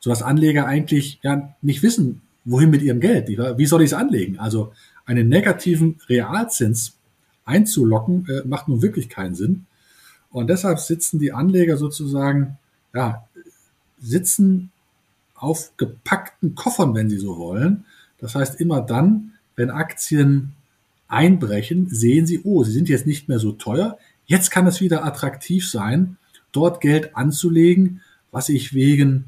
Sodass 0.00 0.22
Anleger 0.22 0.64
eigentlich 0.64 1.18
ja 1.22 1.54
nicht 1.60 1.82
wissen, 1.82 2.22
wohin 2.46 2.70
mit 2.70 2.80
ihrem 2.80 3.00
Geld. 3.00 3.28
Wie 3.28 3.66
soll 3.66 3.82
ich 3.82 3.90
es 3.90 3.94
anlegen? 3.94 4.38
Also 4.38 4.72
einen 5.04 5.28
negativen 5.28 6.00
Realzins 6.08 6.96
einzulocken, 7.44 8.26
äh, 8.26 8.48
macht 8.48 8.68
nun 8.68 8.80
wirklich 8.80 9.10
keinen 9.10 9.34
Sinn. 9.34 9.66
Und 10.30 10.48
deshalb 10.48 10.78
sitzen 10.78 11.18
die 11.18 11.32
Anleger 11.32 11.76
sozusagen, 11.76 12.56
ja, 12.94 13.28
sitzen 14.04 14.70
auf 15.34 15.76
gepackten 15.76 16.54
Koffern, 16.54 16.94
wenn 16.94 17.10
sie 17.10 17.18
so 17.18 17.38
wollen. 17.38 17.84
Das 18.18 18.34
heißt, 18.34 18.60
immer 18.60 18.80
dann, 18.80 19.32
wenn 19.56 19.70
Aktien 19.70 20.52
einbrechen, 21.08 21.88
sehen 21.90 22.26
sie, 22.26 22.40
oh, 22.44 22.64
sie 22.64 22.72
sind 22.72 22.88
jetzt 22.88 23.06
nicht 23.06 23.28
mehr 23.28 23.38
so 23.38 23.52
teuer, 23.52 23.98
Jetzt 24.26 24.50
kann 24.50 24.66
es 24.66 24.80
wieder 24.80 25.04
attraktiv 25.04 25.68
sein, 25.68 26.16
dort 26.52 26.80
Geld 26.80 27.16
anzulegen, 27.16 28.00
was 28.30 28.48
ich 28.48 28.74
wegen 28.74 29.26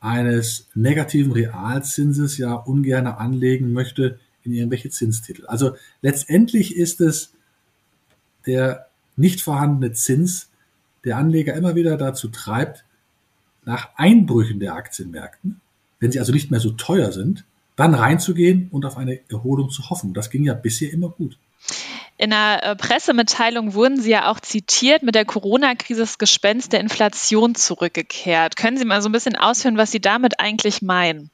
eines 0.00 0.68
negativen 0.74 1.32
Realzinses 1.32 2.36
ja 2.36 2.52
ungern 2.54 3.06
anlegen 3.06 3.72
möchte 3.72 4.18
in 4.42 4.52
irgendwelche 4.52 4.90
Zinstitel. 4.90 5.46
Also 5.46 5.76
letztendlich 6.02 6.76
ist 6.76 7.00
es 7.00 7.32
der 8.46 8.88
nicht 9.16 9.40
vorhandene 9.40 9.92
Zins, 9.92 10.50
der 11.04 11.16
Anleger 11.16 11.54
immer 11.54 11.74
wieder 11.74 11.96
dazu 11.96 12.28
treibt, 12.28 12.84
nach 13.66 13.90
Einbrüchen 13.96 14.60
der 14.60 14.74
Aktienmärkten, 14.74 15.60
wenn 16.00 16.12
sie 16.12 16.18
also 16.18 16.32
nicht 16.32 16.50
mehr 16.50 16.60
so 16.60 16.70
teuer 16.70 17.12
sind, 17.12 17.44
dann 17.76 17.94
reinzugehen 17.94 18.68
und 18.70 18.84
auf 18.84 18.96
eine 18.96 19.20
Erholung 19.30 19.70
zu 19.70 19.90
hoffen. 19.90 20.14
Das 20.14 20.30
ging 20.30 20.44
ja 20.44 20.54
bisher 20.54 20.92
immer 20.92 21.08
gut. 21.08 21.38
In 22.16 22.32
einer 22.32 22.62
äh, 22.62 22.76
Pressemitteilung 22.76 23.74
wurden 23.74 24.00
Sie 24.00 24.10
ja 24.10 24.30
auch 24.30 24.38
zitiert, 24.38 25.02
mit 25.02 25.16
der 25.16 25.24
Corona-Krise 25.24 26.00
das 26.00 26.18
Gespenst 26.18 26.72
der 26.72 26.80
Inflation 26.80 27.56
zurückgekehrt. 27.56 28.56
Können 28.56 28.76
Sie 28.76 28.84
mal 28.84 29.02
so 29.02 29.08
ein 29.08 29.12
bisschen 29.12 29.36
ausführen, 29.36 29.76
was 29.76 29.90
Sie 29.90 30.00
damit 30.00 30.38
eigentlich 30.38 30.80
meinen? 30.80 31.30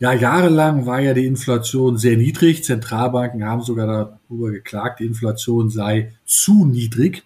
Ja, 0.00 0.12
jahrelang 0.12 0.86
war 0.86 1.00
ja 1.00 1.14
die 1.14 1.26
Inflation 1.26 1.98
sehr 1.98 2.16
niedrig. 2.16 2.64
Zentralbanken 2.64 3.44
haben 3.44 3.62
sogar 3.62 3.86
darüber 4.28 4.50
geklagt, 4.50 5.00
die 5.00 5.06
Inflation 5.06 5.70
sei 5.70 6.14
zu 6.24 6.64
niedrig. 6.64 7.22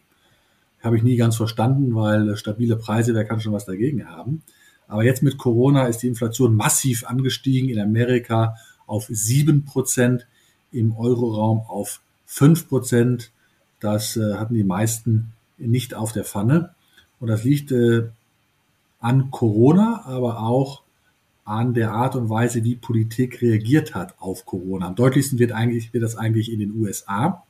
Habe 0.82 0.96
ich 0.96 1.02
nie 1.02 1.16
ganz 1.16 1.36
verstanden, 1.36 1.94
weil 1.94 2.36
stabile 2.36 2.76
Preise, 2.76 3.14
wer 3.14 3.24
kann 3.24 3.40
schon 3.40 3.52
was 3.52 3.66
dagegen 3.66 4.08
haben. 4.08 4.42
Aber 4.86 5.04
jetzt 5.04 5.22
mit 5.22 5.36
Corona 5.36 5.86
ist 5.86 5.98
die 5.98 6.08
Inflation 6.08 6.54
massiv 6.54 7.04
angestiegen. 7.06 7.68
In 7.68 7.80
Amerika 7.80 8.56
auf 8.86 9.06
sieben 9.10 9.64
Prozent, 9.64 10.26
im 10.72 10.96
Euroraum 10.96 11.62
auf 11.68 12.00
5 12.26 12.68
Prozent. 12.68 13.30
Das 13.80 14.16
äh, 14.16 14.34
hatten 14.34 14.54
die 14.54 14.64
meisten 14.64 15.32
nicht 15.58 15.94
auf 15.94 16.12
der 16.12 16.24
Pfanne. 16.24 16.74
Und 17.20 17.28
das 17.28 17.44
liegt 17.44 17.70
äh, 17.72 18.08
an 19.00 19.30
Corona, 19.30 20.02
aber 20.06 20.40
auch 20.40 20.82
an 21.44 21.72
der 21.72 21.92
Art 21.92 22.14
und 22.14 22.28
Weise, 22.28 22.64
wie 22.64 22.76
Politik 22.76 23.40
reagiert 23.40 23.94
hat 23.94 24.14
auf 24.18 24.44
Corona. 24.44 24.86
Am 24.86 24.94
deutlichsten 24.94 25.38
wird 25.38 25.52
eigentlich, 25.52 25.92
wird 25.94 26.04
das 26.04 26.16
eigentlich 26.16 26.52
in 26.52 26.60
den 26.60 26.72
USA. 26.72 27.44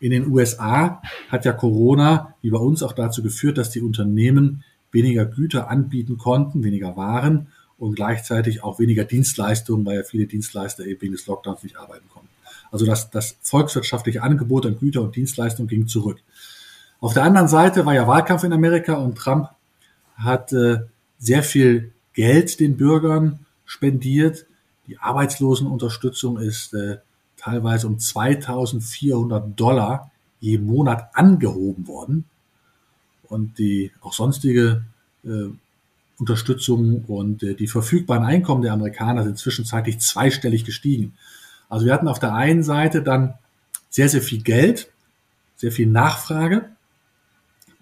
In 0.00 0.10
den 0.12 0.30
USA 0.30 1.02
hat 1.28 1.44
ja 1.44 1.52
Corona, 1.52 2.34
wie 2.40 2.50
bei 2.50 2.58
uns, 2.58 2.82
auch 2.82 2.92
dazu 2.92 3.22
geführt, 3.22 3.58
dass 3.58 3.70
die 3.70 3.80
Unternehmen 3.80 4.62
weniger 4.92 5.24
Güter 5.24 5.68
anbieten 5.70 6.18
konnten, 6.18 6.62
weniger 6.62 6.96
Waren 6.96 7.48
und 7.78 7.94
gleichzeitig 7.94 8.62
auch 8.62 8.78
weniger 8.78 9.04
Dienstleistungen, 9.04 9.84
weil 9.84 9.96
ja 9.96 10.02
viele 10.02 10.26
Dienstleister 10.26 10.84
eben 10.86 11.00
wegen 11.02 11.12
des 11.12 11.26
Lockdowns 11.26 11.62
nicht 11.62 11.76
arbeiten 11.76 12.08
konnten. 12.08 12.28
Also 12.70 12.86
das, 12.86 13.10
das 13.10 13.36
volkswirtschaftliche 13.42 14.22
Angebot 14.22 14.66
an 14.66 14.78
Güter 14.78 15.02
und 15.02 15.16
Dienstleistungen 15.16 15.68
ging 15.68 15.86
zurück. 15.86 16.18
Auf 17.00 17.14
der 17.14 17.22
anderen 17.22 17.48
Seite 17.48 17.86
war 17.86 17.94
ja 17.94 18.06
Wahlkampf 18.06 18.44
in 18.44 18.52
Amerika 18.52 18.94
und 18.94 19.16
Trump 19.16 19.48
hat 20.16 20.52
äh, 20.52 20.78
sehr 21.18 21.42
viel 21.42 21.92
Geld 22.12 22.60
den 22.60 22.76
Bürgern 22.76 23.40
spendiert. 23.64 24.46
Die 24.86 24.98
Arbeitslosenunterstützung 24.98 26.38
ist 26.38 26.74
äh, 26.74 26.98
teilweise 27.38 27.86
um 27.86 27.98
2400 27.98 29.58
Dollar 29.58 30.10
je 30.40 30.58
Monat 30.58 31.10
angehoben 31.14 31.86
worden. 31.86 32.24
Und 33.28 33.58
die 33.58 33.92
auch 34.00 34.12
sonstige 34.12 34.84
äh, 35.24 35.48
Unterstützung 36.18 37.04
und 37.06 37.42
äh, 37.42 37.54
die 37.54 37.68
verfügbaren 37.68 38.24
Einkommen 38.24 38.62
der 38.62 38.72
Amerikaner 38.72 39.24
sind 39.24 39.38
zwischenzeitlich 39.38 40.00
zweistellig 40.00 40.64
gestiegen. 40.64 41.14
Also 41.68 41.86
wir 41.86 41.92
hatten 41.92 42.08
auf 42.08 42.18
der 42.18 42.34
einen 42.34 42.62
Seite 42.62 43.02
dann 43.02 43.34
sehr, 43.90 44.08
sehr 44.08 44.22
viel 44.22 44.42
Geld, 44.42 44.90
sehr 45.56 45.72
viel 45.72 45.86
Nachfrage. 45.86 46.70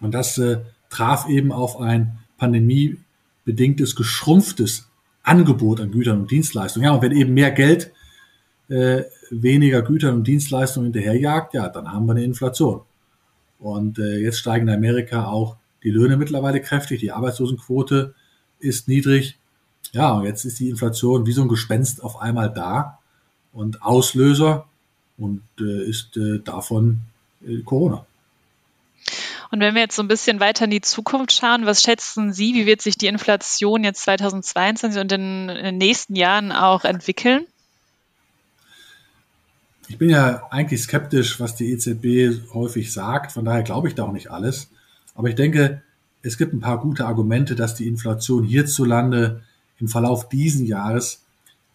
Und 0.00 0.12
das 0.12 0.38
äh, 0.38 0.60
traf 0.90 1.28
eben 1.28 1.52
auf 1.52 1.80
ein 1.80 2.18
pandemiebedingtes, 2.38 3.96
geschrumpftes 3.96 4.88
Angebot 5.22 5.80
an 5.80 5.90
Gütern 5.90 6.20
und 6.20 6.30
Dienstleistungen. 6.30 6.86
Ja, 6.86 6.92
und 6.92 7.02
wenn 7.02 7.12
eben 7.12 7.34
mehr 7.34 7.50
Geld 7.50 7.92
äh, 8.68 9.04
weniger 9.30 9.82
Gütern 9.82 10.16
und 10.16 10.26
Dienstleistungen 10.26 10.92
hinterherjagt, 10.92 11.54
ja, 11.54 11.68
dann 11.68 11.92
haben 11.92 12.06
wir 12.06 12.12
eine 12.12 12.24
Inflation. 12.24 12.82
Und 13.58 13.98
äh, 13.98 14.18
jetzt 14.18 14.38
steigen 14.38 14.68
in 14.68 14.74
Amerika 14.74 15.26
auch 15.26 15.56
die 15.82 15.90
Löhne 15.90 16.16
mittlerweile 16.16 16.60
kräftig, 16.60 17.00
die 17.00 17.12
Arbeitslosenquote 17.12 18.14
ist 18.58 18.88
niedrig. 18.88 19.38
Ja, 19.92 20.12
und 20.12 20.24
jetzt 20.24 20.44
ist 20.44 20.58
die 20.58 20.68
Inflation 20.68 21.26
wie 21.26 21.32
so 21.32 21.42
ein 21.42 21.48
Gespenst 21.48 22.02
auf 22.02 22.20
einmal 22.20 22.52
da 22.52 22.98
und 23.52 23.82
Auslöser 23.82 24.66
und 25.16 25.42
äh, 25.60 25.84
ist 25.84 26.16
äh, 26.16 26.40
davon 26.40 27.00
äh, 27.46 27.62
Corona. 27.62 28.04
Und 29.50 29.60
wenn 29.60 29.74
wir 29.74 29.82
jetzt 29.82 29.96
so 29.96 30.02
ein 30.02 30.08
bisschen 30.08 30.40
weiter 30.40 30.64
in 30.64 30.70
die 30.70 30.80
Zukunft 30.80 31.32
schauen, 31.32 31.66
was 31.66 31.82
schätzen 31.82 32.32
Sie, 32.32 32.54
wie 32.54 32.66
wird 32.66 32.82
sich 32.82 32.98
die 32.98 33.06
Inflation 33.06 33.84
jetzt 33.84 34.02
2022 34.02 35.00
und 35.00 35.12
in, 35.12 35.48
in 35.48 35.64
den 35.64 35.78
nächsten 35.78 36.16
Jahren 36.16 36.50
auch 36.52 36.84
entwickeln? 36.84 37.46
Ich 39.88 39.98
bin 39.98 40.10
ja 40.10 40.42
eigentlich 40.50 40.82
skeptisch, 40.82 41.38
was 41.38 41.54
die 41.54 41.70
EZB 41.70 42.52
häufig 42.52 42.92
sagt, 42.92 43.32
von 43.32 43.44
daher 43.44 43.62
glaube 43.62 43.88
ich 43.88 43.94
da 43.94 44.04
auch 44.04 44.12
nicht 44.12 44.30
alles. 44.30 44.68
Aber 45.14 45.28
ich 45.28 45.36
denke, 45.36 45.82
es 46.22 46.36
gibt 46.36 46.52
ein 46.52 46.60
paar 46.60 46.80
gute 46.80 47.06
Argumente, 47.06 47.54
dass 47.54 47.76
die 47.76 47.86
Inflation 47.86 48.42
hierzulande 48.42 49.42
im 49.78 49.86
Verlauf 49.86 50.28
diesen 50.28 50.66
Jahres 50.66 51.24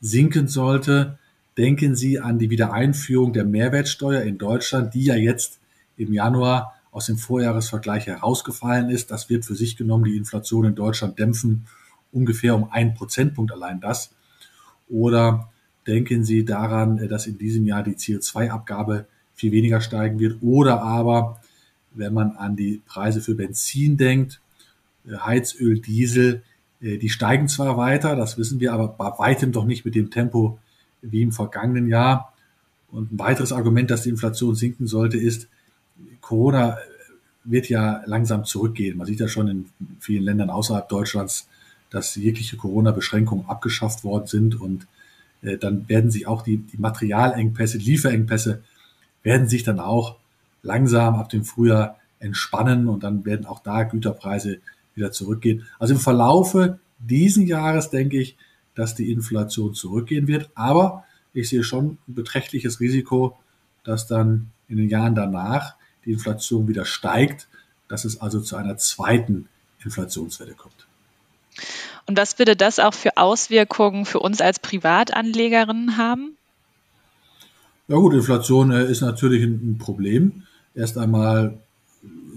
sinken 0.01 0.49
sollte. 0.49 1.17
Denken 1.57 1.95
Sie 1.95 2.19
an 2.19 2.37
die 2.37 2.49
Wiedereinführung 2.49 3.31
der 3.31 3.45
Mehrwertsteuer 3.45 4.23
in 4.23 4.37
Deutschland, 4.37 4.93
die 4.93 5.05
ja 5.05 5.15
jetzt 5.15 5.59
im 5.95 6.11
Januar 6.11 6.75
aus 6.91 7.05
dem 7.05 7.17
Vorjahresvergleich 7.17 8.07
herausgefallen 8.07 8.89
ist. 8.89 9.11
Das 9.11 9.29
wird 9.29 9.45
für 9.45 9.55
sich 9.55 9.77
genommen 9.77 10.03
die 10.03 10.17
Inflation 10.17 10.65
in 10.65 10.75
Deutschland 10.75 11.17
dämpfen, 11.17 11.65
ungefähr 12.11 12.55
um 12.55 12.69
einen 12.71 12.93
Prozentpunkt 12.93 13.53
allein 13.53 13.79
das. 13.79 14.11
Oder 14.89 15.49
denken 15.87 16.23
Sie 16.23 16.45
daran, 16.45 17.07
dass 17.09 17.27
in 17.27 17.37
diesem 17.37 17.65
Jahr 17.65 17.83
die 17.83 17.95
CO2-Abgabe 17.95 19.05
viel 19.33 19.51
weniger 19.51 19.81
steigen 19.81 20.19
wird. 20.19 20.41
Oder 20.41 20.81
aber 20.81 21.41
wenn 21.93 22.13
man 22.13 22.31
an 22.33 22.55
die 22.55 22.81
Preise 22.85 23.21
für 23.21 23.35
Benzin 23.35 23.97
denkt, 23.97 24.39
äh, 25.07 25.17
Heizöl, 25.17 25.79
Diesel, 25.79 26.43
äh, 26.81 26.97
die 26.97 27.09
steigen 27.09 27.47
zwar 27.47 27.77
weiter, 27.77 28.15
das 28.15 28.37
wissen 28.37 28.59
wir, 28.59 28.73
aber 28.73 28.87
bei 28.89 29.11
weitem 29.17 29.51
doch 29.51 29.65
nicht 29.65 29.85
mit 29.85 29.95
dem 29.95 30.11
Tempo 30.11 30.59
wie 31.01 31.21
im 31.21 31.31
vergangenen 31.31 31.87
Jahr. 31.87 32.33
Und 32.91 33.13
ein 33.13 33.19
weiteres 33.19 33.51
Argument, 33.51 33.89
dass 33.89 34.03
die 34.03 34.09
Inflation 34.09 34.55
sinken 34.55 34.85
sollte, 34.87 35.17
ist, 35.17 35.47
Corona 36.19 36.77
wird 37.43 37.69
ja 37.69 38.03
langsam 38.05 38.45
zurückgehen. 38.45 38.97
Man 38.97 39.07
sieht 39.07 39.19
ja 39.19 39.27
schon 39.27 39.47
in 39.47 39.65
vielen 39.99 40.23
Ländern 40.23 40.49
außerhalb 40.49 40.87
Deutschlands, 40.87 41.47
dass 41.89 42.15
jegliche 42.15 42.57
Corona-Beschränkungen 42.57 43.45
abgeschafft 43.47 44.03
worden 44.03 44.27
sind 44.27 44.59
und 44.59 44.87
äh, 45.41 45.57
dann 45.57 45.87
werden 45.89 46.11
sich 46.11 46.27
auch 46.27 46.41
die, 46.41 46.57
die 46.57 46.77
Materialengpässe, 46.77 47.77
Lieferengpässe 47.77 48.63
werden 49.23 49.47
sich 49.47 49.63
dann 49.63 49.79
auch 49.79 50.17
langsam 50.63 51.15
ab 51.15 51.29
dem 51.29 51.43
Frühjahr 51.43 51.97
entspannen 52.19 52.87
und 52.87 53.03
dann 53.03 53.25
werden 53.25 53.45
auch 53.45 53.59
da 53.59 53.83
Güterpreise 53.83 54.59
wieder 54.93 55.11
zurückgehen. 55.11 55.65
Also 55.79 55.95
im 55.95 55.99
Verlaufe 55.99 56.79
diesen 56.99 57.47
Jahres 57.47 57.89
denke 57.89 58.19
ich, 58.19 58.37
dass 58.75 58.95
die 58.95 59.11
Inflation 59.11 59.73
zurückgehen 59.73 60.27
wird, 60.27 60.49
aber 60.55 61.03
ich 61.33 61.49
sehe 61.49 61.63
schon 61.63 61.97
ein 62.07 62.15
beträchtliches 62.15 62.79
Risiko, 62.79 63.37
dass 63.83 64.07
dann 64.07 64.51
in 64.67 64.77
den 64.77 64.89
Jahren 64.89 65.15
danach 65.15 65.75
die 66.05 66.11
Inflation 66.11 66.67
wieder 66.67 66.85
steigt, 66.85 67.47
dass 67.87 68.05
es 68.05 68.21
also 68.21 68.39
zu 68.39 68.55
einer 68.55 68.77
zweiten 68.77 69.47
Inflationswelle 69.83 70.53
kommt. 70.53 70.87
Und 72.07 72.17
was 72.17 72.39
würde 72.39 72.55
das 72.55 72.79
auch 72.79 72.93
für 72.93 73.17
Auswirkungen 73.17 74.05
für 74.05 74.19
uns 74.19 74.41
als 74.41 74.59
Privatanlegerinnen 74.59 75.97
haben? 75.97 76.37
Ja 77.87 77.97
gut, 77.97 78.13
Inflation 78.13 78.71
äh, 78.71 78.85
ist 78.85 79.01
natürlich 79.01 79.43
ein 79.43 79.77
Problem 79.77 80.43
erst 80.73 80.97
einmal, 80.97 81.57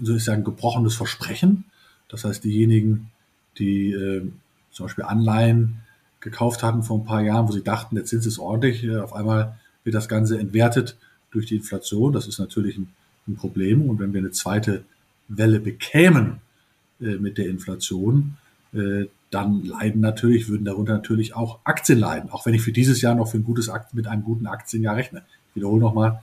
soll 0.01 0.17
ich 0.17 0.23
sagen, 0.23 0.43
gebrochenes 0.43 0.95
Versprechen. 0.95 1.65
Das 2.09 2.23
heißt, 2.23 2.43
diejenigen, 2.43 3.11
die 3.57 3.91
äh, 3.91 4.29
zum 4.71 4.85
Beispiel 4.85 5.05
Anleihen 5.05 5.81
gekauft 6.19 6.63
hatten 6.63 6.83
vor 6.83 6.99
ein 6.99 7.05
paar 7.05 7.21
Jahren, 7.21 7.47
wo 7.47 7.51
sie 7.51 7.63
dachten, 7.63 7.95
der 7.95 8.05
Zins 8.05 8.25
ist 8.25 8.39
ordentlich, 8.39 8.83
äh, 8.83 8.97
auf 8.97 9.13
einmal 9.13 9.57
wird 9.83 9.95
das 9.95 10.09
Ganze 10.09 10.39
entwertet 10.39 10.97
durch 11.31 11.45
die 11.45 11.55
Inflation. 11.55 12.13
Das 12.13 12.27
ist 12.27 12.39
natürlich 12.39 12.77
ein, 12.77 12.89
ein 13.27 13.35
Problem. 13.35 13.87
Und 13.89 13.99
wenn 13.99 14.13
wir 14.13 14.19
eine 14.19 14.31
zweite 14.31 14.83
Welle 15.27 15.59
bekämen 15.59 16.41
äh, 16.99 17.15
mit 17.15 17.37
der 17.37 17.47
Inflation, 17.47 18.37
äh, 18.75 19.09
dann 19.31 19.63
leiden 19.63 20.01
natürlich, 20.01 20.47
würden 20.47 20.65
darunter 20.65 20.93
natürlich 20.93 21.35
auch 21.35 21.59
Aktien 21.63 21.99
leiden. 21.99 22.29
Auch 22.29 22.45
wenn 22.45 22.53
ich 22.53 22.61
für 22.61 22.71
dieses 22.71 23.01
Jahr 23.01 23.15
noch 23.15 23.27
für 23.27 23.37
ein 23.37 23.43
gutes 23.43 23.69
mit 23.93 24.07
einem 24.07 24.23
guten 24.23 24.47
Aktienjahr 24.47 24.95
rechne. 24.95 25.23
Ich 25.49 25.57
wiederhole 25.57 25.81
nochmal, 25.81 26.21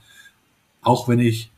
auch 0.81 1.07
wenn 1.07 1.19
ich 1.19 1.51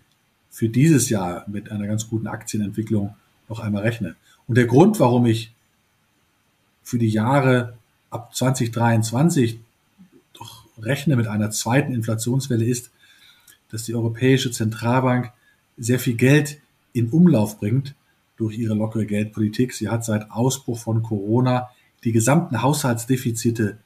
für 0.49 0.69
dieses 0.69 1.09
Jahr 1.09 1.45
mit 1.47 1.71
einer 1.71 1.87
ganz 1.87 2.09
guten 2.09 2.27
Aktienentwicklung 2.27 3.15
noch 3.49 3.59
einmal 3.59 3.83
rechne. 3.83 4.15
Und 4.47 4.55
der 4.55 4.65
Grund, 4.65 4.99
warum 4.99 5.25
ich 5.25 5.53
für 6.83 6.97
die 6.97 7.09
Jahre 7.09 7.77
ab 8.09 8.35
2023 8.35 9.59
doch 10.33 10.65
rechne 10.77 11.15
mit 11.15 11.27
einer 11.27 11.51
zweiten 11.51 11.93
Inflationswelle 11.93 12.65
ist, 12.65 12.91
dass 13.69 13.83
die 13.83 13.95
Europäische 13.95 14.51
Zentralbank 14.51 15.31
sehr 15.77 15.99
viel 15.99 16.15
Geld 16.15 16.59
in 16.93 17.09
Umlauf 17.09 17.59
bringt 17.59 17.95
durch 18.37 18.57
ihre 18.57 18.73
lockere 18.73 19.05
Geldpolitik. 19.05 19.73
Sie 19.73 19.89
hat 19.89 20.03
seit 20.05 20.31
Ausbruch 20.31 20.79
von 20.79 21.03
Corona 21.03 21.69
die 22.03 22.11
gesamten 22.11 22.61
Haushaltsdefizite 22.61 23.77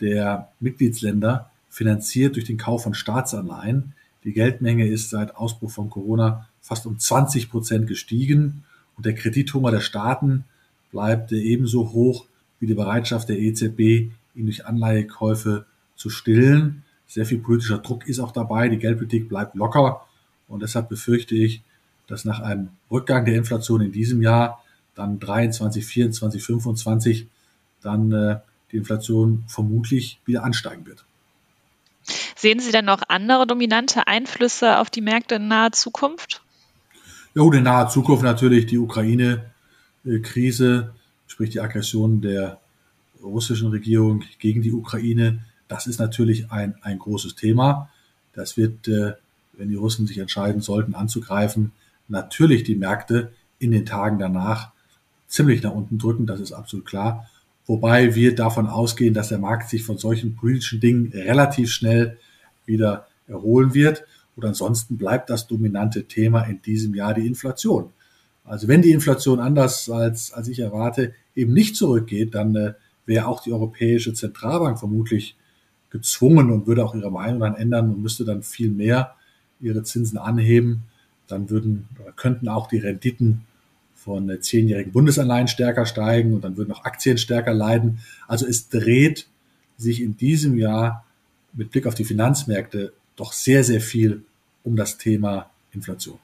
der 0.00 0.52
Mitgliedsländer 0.60 1.50
finanziert 1.68 2.36
durch 2.36 2.44
den 2.44 2.56
Kauf 2.58 2.82
von 2.82 2.94
Staatsanleihen. 2.94 3.94
Die 4.24 4.32
Geldmenge 4.32 4.86
ist 4.88 5.10
seit 5.10 5.36
Ausbruch 5.36 5.70
von 5.70 5.90
Corona 5.90 6.48
fast 6.60 6.86
um 6.86 6.98
20 6.98 7.50
Prozent 7.50 7.86
gestiegen 7.86 8.64
und 8.96 9.06
der 9.06 9.14
Kredithunger 9.14 9.70
der 9.70 9.80
Staaten 9.80 10.44
bleibt 10.90 11.32
ebenso 11.32 11.92
hoch 11.92 12.26
wie 12.58 12.66
die 12.66 12.74
Bereitschaft 12.74 13.28
der 13.28 13.38
EZB, 13.38 14.10
ihn 14.34 14.46
durch 14.46 14.66
Anleihekäufe 14.66 15.66
zu 15.94 16.10
stillen. 16.10 16.82
Sehr 17.06 17.26
viel 17.26 17.38
politischer 17.38 17.78
Druck 17.78 18.08
ist 18.08 18.18
auch 18.18 18.32
dabei. 18.32 18.68
Die 18.68 18.78
Geldpolitik 18.78 19.28
bleibt 19.28 19.54
locker. 19.54 20.06
Und 20.48 20.62
deshalb 20.62 20.88
befürchte 20.88 21.34
ich, 21.34 21.62
dass 22.06 22.24
nach 22.24 22.40
einem 22.40 22.68
Rückgang 22.90 23.24
der 23.24 23.34
Inflation 23.34 23.80
in 23.80 23.92
diesem 23.92 24.22
Jahr 24.22 24.62
dann 24.94 25.18
23, 25.18 25.84
24, 25.84 26.42
25 26.42 27.26
dann 27.82 28.12
äh, 28.12 28.38
die 28.72 28.78
Inflation 28.78 29.44
vermutlich 29.46 30.20
wieder 30.24 30.44
ansteigen 30.44 30.86
wird. 30.86 31.04
Sehen 32.36 32.60
Sie 32.60 32.72
denn 32.72 32.84
noch 32.84 33.02
andere 33.08 33.46
dominante 33.46 34.06
Einflüsse 34.06 34.78
auf 34.78 34.90
die 34.90 35.00
Märkte 35.00 35.36
in 35.36 35.48
naher 35.48 35.72
Zukunft? 35.72 36.42
Ja, 37.34 37.42
gut, 37.42 37.54
in 37.54 37.64
naher 37.64 37.88
Zukunft 37.88 38.22
natürlich 38.22 38.66
die 38.66 38.78
Ukraine-Krise, 38.78 40.94
sprich 41.26 41.50
die 41.50 41.60
Aggression 41.60 42.20
der 42.20 42.60
russischen 43.22 43.68
Regierung 43.68 44.24
gegen 44.38 44.62
die 44.62 44.72
Ukraine. 44.72 45.44
Das 45.68 45.86
ist 45.86 45.98
natürlich 45.98 46.50
ein, 46.50 46.76
ein 46.82 46.98
großes 46.98 47.34
Thema. 47.34 47.90
Das 48.32 48.56
wird, 48.56 48.88
äh, 48.88 49.14
wenn 49.54 49.68
die 49.68 49.74
Russen 49.74 50.06
sich 50.06 50.18
entscheiden 50.18 50.60
sollten, 50.60 50.94
anzugreifen, 50.94 51.72
natürlich 52.08 52.64
die 52.64 52.76
Märkte 52.76 53.32
in 53.58 53.70
den 53.70 53.86
Tagen 53.86 54.18
danach 54.18 54.72
ziemlich 55.26 55.62
nach 55.62 55.72
unten 55.72 55.98
drücken. 55.98 56.26
Das 56.26 56.40
ist 56.40 56.52
absolut 56.52 56.86
klar. 56.86 57.28
Wobei 57.66 58.14
wir 58.14 58.34
davon 58.34 58.68
ausgehen, 58.68 59.14
dass 59.14 59.28
der 59.28 59.38
Markt 59.38 59.68
sich 59.68 59.82
von 59.82 59.98
solchen 59.98 60.36
politischen 60.36 60.80
Dingen 60.80 61.10
relativ 61.12 61.70
schnell 61.70 62.18
wieder 62.64 63.08
erholen 63.26 63.74
wird. 63.74 64.04
Und 64.36 64.44
ansonsten 64.44 64.98
bleibt 64.98 65.30
das 65.30 65.46
dominante 65.46 66.04
Thema 66.04 66.42
in 66.42 66.62
diesem 66.62 66.94
Jahr 66.94 67.14
die 67.14 67.26
Inflation. 67.26 67.90
Also 68.44 68.68
wenn 68.68 68.82
die 68.82 68.92
Inflation 68.92 69.40
anders 69.40 69.90
als, 69.90 70.32
als 70.32 70.46
ich 70.48 70.60
erwarte 70.60 71.14
eben 71.34 71.52
nicht 71.52 71.74
zurückgeht, 71.74 72.34
dann 72.34 72.54
äh, 72.54 72.74
wäre 73.04 73.26
auch 73.26 73.42
die 73.42 73.52
Europäische 73.52 74.12
Zentralbank 74.12 74.78
vermutlich 74.78 75.36
gezwungen 75.90 76.50
und 76.50 76.66
würde 76.66 76.84
auch 76.84 76.94
ihre 76.94 77.10
Meinung 77.10 77.40
dann 77.40 77.54
ändern 77.54 77.90
und 77.90 78.02
müsste 78.02 78.24
dann 78.24 78.42
viel 78.42 78.70
mehr 78.70 79.14
ihre 79.60 79.82
Zinsen 79.82 80.18
anheben. 80.18 80.82
Dann 81.28 81.50
würden 81.50 81.88
könnten 82.16 82.48
auch 82.48 82.68
die 82.68 82.78
Renditen 82.78 83.46
von 83.94 84.30
äh, 84.30 84.40
zehnjährigen 84.40 84.92
Bundesanleihen 84.92 85.48
stärker 85.48 85.86
steigen 85.86 86.34
und 86.34 86.44
dann 86.44 86.56
würden 86.56 86.72
auch 86.72 86.84
Aktien 86.84 87.18
stärker 87.18 87.52
leiden. 87.52 87.98
Also 88.28 88.46
es 88.46 88.68
dreht 88.68 89.26
sich 89.76 90.00
in 90.00 90.16
diesem 90.16 90.56
Jahr 90.56 91.04
mit 91.52 91.70
Blick 91.70 91.86
auf 91.86 91.94
die 91.94 92.04
Finanzmärkte 92.04 92.92
doch 93.16 93.32
sehr, 93.32 93.64
sehr 93.64 93.80
viel 93.80 94.22
um 94.62 94.76
das 94.76 94.98
Thema 94.98 95.50
Inflation. 95.72 96.18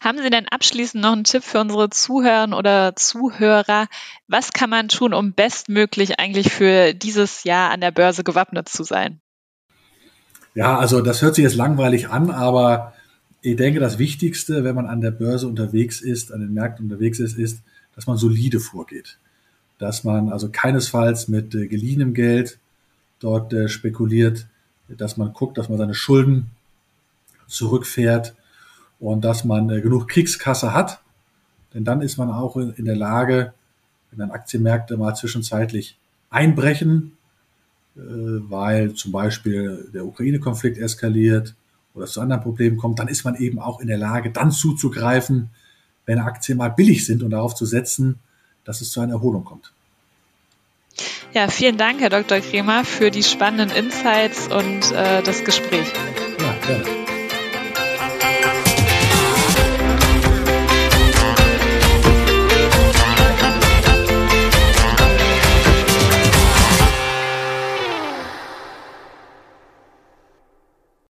Haben 0.00 0.18
Sie 0.18 0.30
denn 0.30 0.48
abschließend 0.48 1.02
noch 1.02 1.12
einen 1.12 1.24
Tipp 1.24 1.44
für 1.44 1.60
unsere 1.60 1.88
Zuhörer 1.88 2.56
oder 2.56 2.96
Zuhörer? 2.96 3.86
Was 4.26 4.52
kann 4.52 4.70
man 4.70 4.88
tun, 4.88 5.14
um 5.14 5.32
bestmöglich 5.32 6.18
eigentlich 6.18 6.52
für 6.52 6.92
dieses 6.92 7.44
Jahr 7.44 7.70
an 7.70 7.80
der 7.80 7.92
Börse 7.92 8.24
gewappnet 8.24 8.68
zu 8.68 8.82
sein? 8.82 9.20
Ja, 10.54 10.76
also 10.78 11.00
das 11.00 11.22
hört 11.22 11.36
sich 11.36 11.44
jetzt 11.44 11.54
langweilig 11.54 12.08
an, 12.10 12.30
aber 12.30 12.92
ich 13.42 13.56
denke, 13.56 13.80
das 13.80 13.98
Wichtigste, 13.98 14.62
wenn 14.62 14.76
man 14.76 14.86
an 14.86 15.00
der 15.00 15.10
Börse 15.10 15.48
unterwegs 15.48 16.00
ist, 16.00 16.32
an 16.32 16.40
den 16.40 16.54
Märkten 16.54 16.86
unterwegs 16.86 17.18
ist, 17.18 17.36
ist, 17.36 17.62
dass 17.94 18.06
man 18.06 18.16
solide 18.16 18.60
vorgeht. 18.60 19.18
Dass 19.78 20.04
man 20.04 20.32
also 20.32 20.48
keinesfalls 20.50 21.26
mit 21.26 21.54
äh, 21.54 21.66
geliehenem 21.66 22.14
Geld 22.14 22.58
dort 23.18 23.52
äh, 23.52 23.68
spekuliert, 23.68 24.46
dass 24.88 25.16
man 25.16 25.32
guckt, 25.32 25.58
dass 25.58 25.68
man 25.68 25.78
seine 25.78 25.94
Schulden 25.94 26.50
zurückfährt 27.48 28.34
und 29.00 29.24
dass 29.24 29.44
man 29.44 29.68
äh, 29.70 29.80
genug 29.80 30.08
Kriegskasse 30.08 30.72
hat. 30.72 31.00
Denn 31.74 31.84
dann 31.84 32.00
ist 32.00 32.18
man 32.18 32.30
auch 32.30 32.56
in, 32.56 32.72
in 32.74 32.84
der 32.84 32.96
Lage, 32.96 33.54
wenn 34.10 34.20
dann 34.20 34.30
Aktienmärkte 34.30 34.96
mal 34.96 35.16
zwischenzeitlich 35.16 35.98
einbrechen, 36.30 37.16
äh, 37.96 38.00
weil 38.00 38.94
zum 38.94 39.10
Beispiel 39.10 39.90
der 39.92 40.06
Ukraine-Konflikt 40.06 40.78
eskaliert 40.78 41.56
oder 41.94 42.04
es 42.04 42.12
zu 42.12 42.20
anderen 42.20 42.42
Problemen 42.42 42.76
kommt, 42.76 42.98
dann 42.98 43.08
ist 43.08 43.24
man 43.24 43.36
eben 43.36 43.58
auch 43.58 43.80
in 43.80 43.88
der 43.88 43.98
Lage, 43.98 44.30
dann 44.30 44.50
zuzugreifen, 44.50 45.50
wenn 46.06 46.18
Aktien 46.18 46.58
mal 46.58 46.70
billig 46.70 47.06
sind 47.06 47.22
und 47.22 47.30
darauf 47.30 47.54
zu 47.54 47.66
setzen, 47.66 48.18
dass 48.64 48.80
es 48.80 48.90
zu 48.90 49.00
einer 49.00 49.14
Erholung 49.14 49.44
kommt. 49.44 49.72
Ja, 51.32 51.48
vielen 51.48 51.78
Dank, 51.78 52.00
Herr 52.00 52.10
Dr. 52.10 52.40
Kremer, 52.40 52.84
für 52.84 53.10
die 53.10 53.22
spannenden 53.22 53.74
Insights 53.76 54.48
und 54.48 54.92
äh, 54.92 55.22
das 55.22 55.44
Gespräch. 55.44 55.86
Ja, 56.38 56.54
gerne. 56.66 57.01